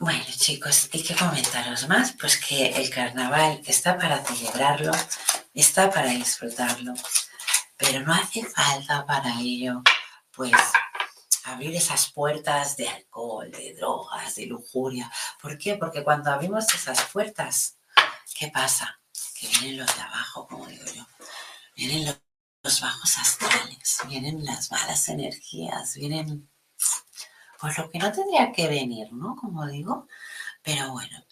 [0.00, 2.14] Bueno, chicos, ¿y qué comentaros más?
[2.18, 4.92] Pues que el carnaval está para celebrarlo,
[5.52, 6.94] está para disfrutarlo,
[7.76, 9.82] pero no hace falta para ello,
[10.32, 10.54] pues,
[11.44, 15.12] abrir esas puertas de alcohol, de drogas, de lujuria.
[15.38, 15.76] ¿Por qué?
[15.76, 17.76] Porque cuando abrimos esas puertas,
[18.38, 18.98] ¿qué pasa?
[19.38, 21.06] Que vienen los de abajo, como digo yo.
[21.76, 22.18] Vienen
[22.62, 26.49] los bajos astrales, vienen las malas energías, vienen
[27.60, 29.36] pues lo que no tendría que venir, ¿no?
[29.36, 30.06] Como digo,
[30.62, 31.24] pero bueno,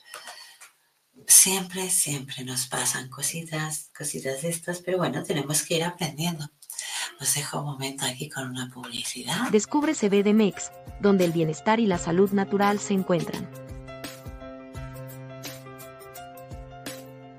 [1.26, 6.50] siempre, siempre nos pasan cositas, cositas de estas, pero bueno, tenemos que ir aprendiendo.
[7.20, 9.50] Os dejo un momento aquí con una publicidad.
[9.50, 10.54] Descubre CBD
[11.00, 13.48] donde el bienestar y la salud natural se encuentran.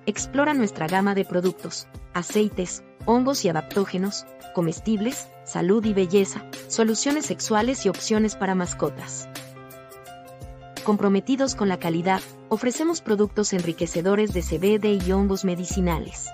[0.05, 7.85] Explora nuestra gama de productos, aceites, hongos y adaptógenos, comestibles, salud y belleza, soluciones sexuales
[7.85, 9.27] y opciones para mascotas.
[10.83, 16.29] Comprometidos con la calidad, ofrecemos productos enriquecedores de CBD y hongos medicinales.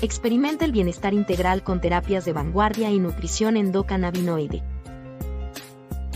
[0.00, 4.62] Experimenta el bienestar integral con terapias de vanguardia y nutrición endocannabinoide.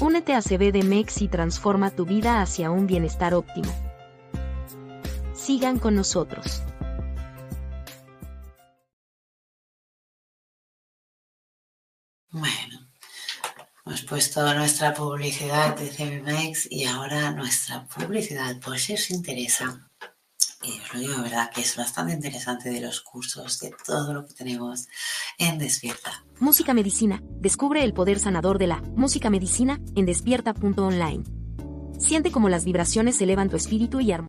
[0.01, 3.73] Únete a CBD Mex y transforma tu vida hacia un bienestar óptimo.
[5.35, 6.63] Sigan con nosotros.
[12.33, 12.89] Bueno,
[13.85, 19.91] hemos puesto nuestra publicidad de CBMX y ahora nuestra publicidad por si os interesa.
[20.63, 24.15] Y os lo digo de verdad que es bastante interesante de los cursos, de todo
[24.15, 24.89] lo que tenemos
[25.37, 26.25] en Despierta.
[26.41, 27.21] Música Medicina.
[27.23, 31.25] Descubre el poder sanador de la música medicina en despierta.online.
[31.99, 34.29] Siente como las vibraciones elevan tu espíritu y armonía.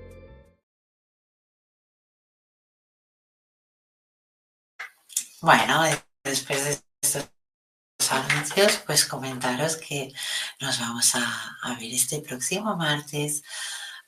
[5.41, 5.83] Bueno,
[6.23, 7.27] después de estos
[8.11, 10.13] anuncios, pues comentaros que
[10.59, 13.41] nos vamos a, ver este próximo martes.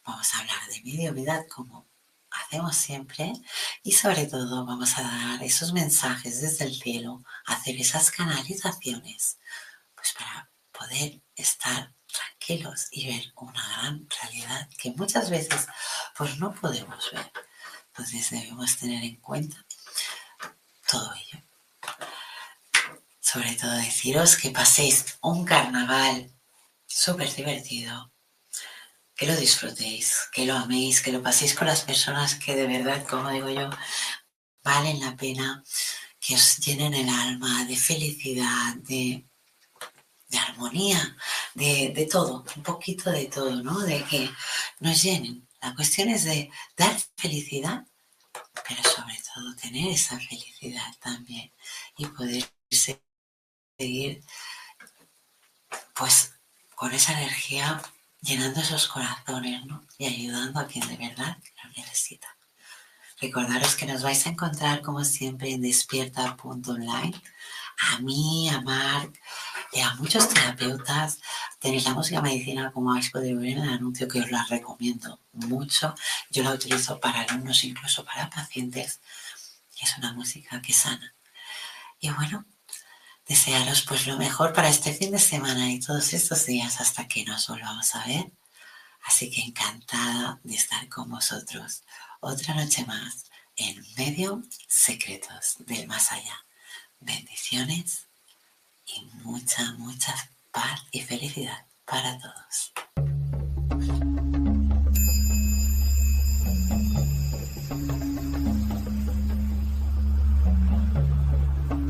[0.06, 1.90] Vamos a hablar de mediumidad como
[2.30, 3.34] hacemos siempre
[3.82, 9.40] y sobre todo vamos a dar esos mensajes desde el cielo, hacer esas canalizaciones,
[9.96, 15.68] pues para poder estar tranquilos y ver una gran realidad que muchas veces
[16.16, 17.32] pues no podemos ver.
[17.88, 19.66] Entonces debemos tener en cuenta
[20.94, 21.40] todo ello.
[23.20, 26.32] Sobre todo deciros que paséis un carnaval
[26.86, 28.14] súper divertido,
[29.16, 33.08] que lo disfrutéis, que lo améis, que lo paséis con las personas que de verdad,
[33.08, 33.70] como digo yo,
[34.64, 35.64] valen la pena,
[36.20, 39.26] que os llenen el alma de felicidad, de,
[40.28, 41.18] de armonía,
[41.56, 43.80] de, de, todo, un poquito de todo, ¿no?
[43.80, 44.30] De que
[44.80, 45.48] nos llenen.
[45.60, 47.84] La cuestión es de dar felicidad,
[48.68, 51.52] pero sobre todo tener esa felicidad también
[51.98, 52.44] y poder
[53.78, 54.24] seguir
[55.96, 56.34] pues
[56.76, 57.82] con esa energía
[58.22, 59.84] llenando esos corazones ¿no?
[59.98, 62.36] y ayudando a quien de verdad lo necesita.
[63.22, 67.14] Recordaros que nos vais a encontrar como siempre en despierta.online.
[67.80, 69.20] A mí, a Marc
[69.72, 71.20] y a muchos terapeutas.
[71.60, 75.20] Tenéis la música medicina como habéis podido ver en el anuncio que os la recomiendo
[75.34, 75.96] mucho.
[76.30, 79.00] Yo la utilizo para alumnos, incluso para pacientes.
[79.82, 81.16] Es una música que sana.
[82.00, 82.46] Y bueno,
[83.28, 87.26] desearos pues lo mejor para este fin de semana y todos estos días hasta que
[87.26, 88.32] nos volvamos a ver.
[89.06, 91.84] Así que encantada de estar con vosotros
[92.22, 93.26] otra noche más
[93.56, 96.46] en medio secretos del más allá.
[97.06, 98.08] Bendiciones
[98.86, 100.14] y mucha, mucha
[100.52, 102.74] paz y felicidad para todos.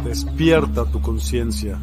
[0.04, 1.80] Despierta tu conciencia.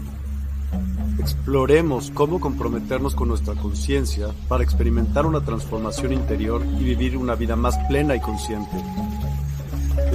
[1.18, 7.54] Exploremos cómo comprometernos con nuestra conciencia para experimentar una transformación interior y vivir una vida
[7.54, 8.76] más plena y consciente.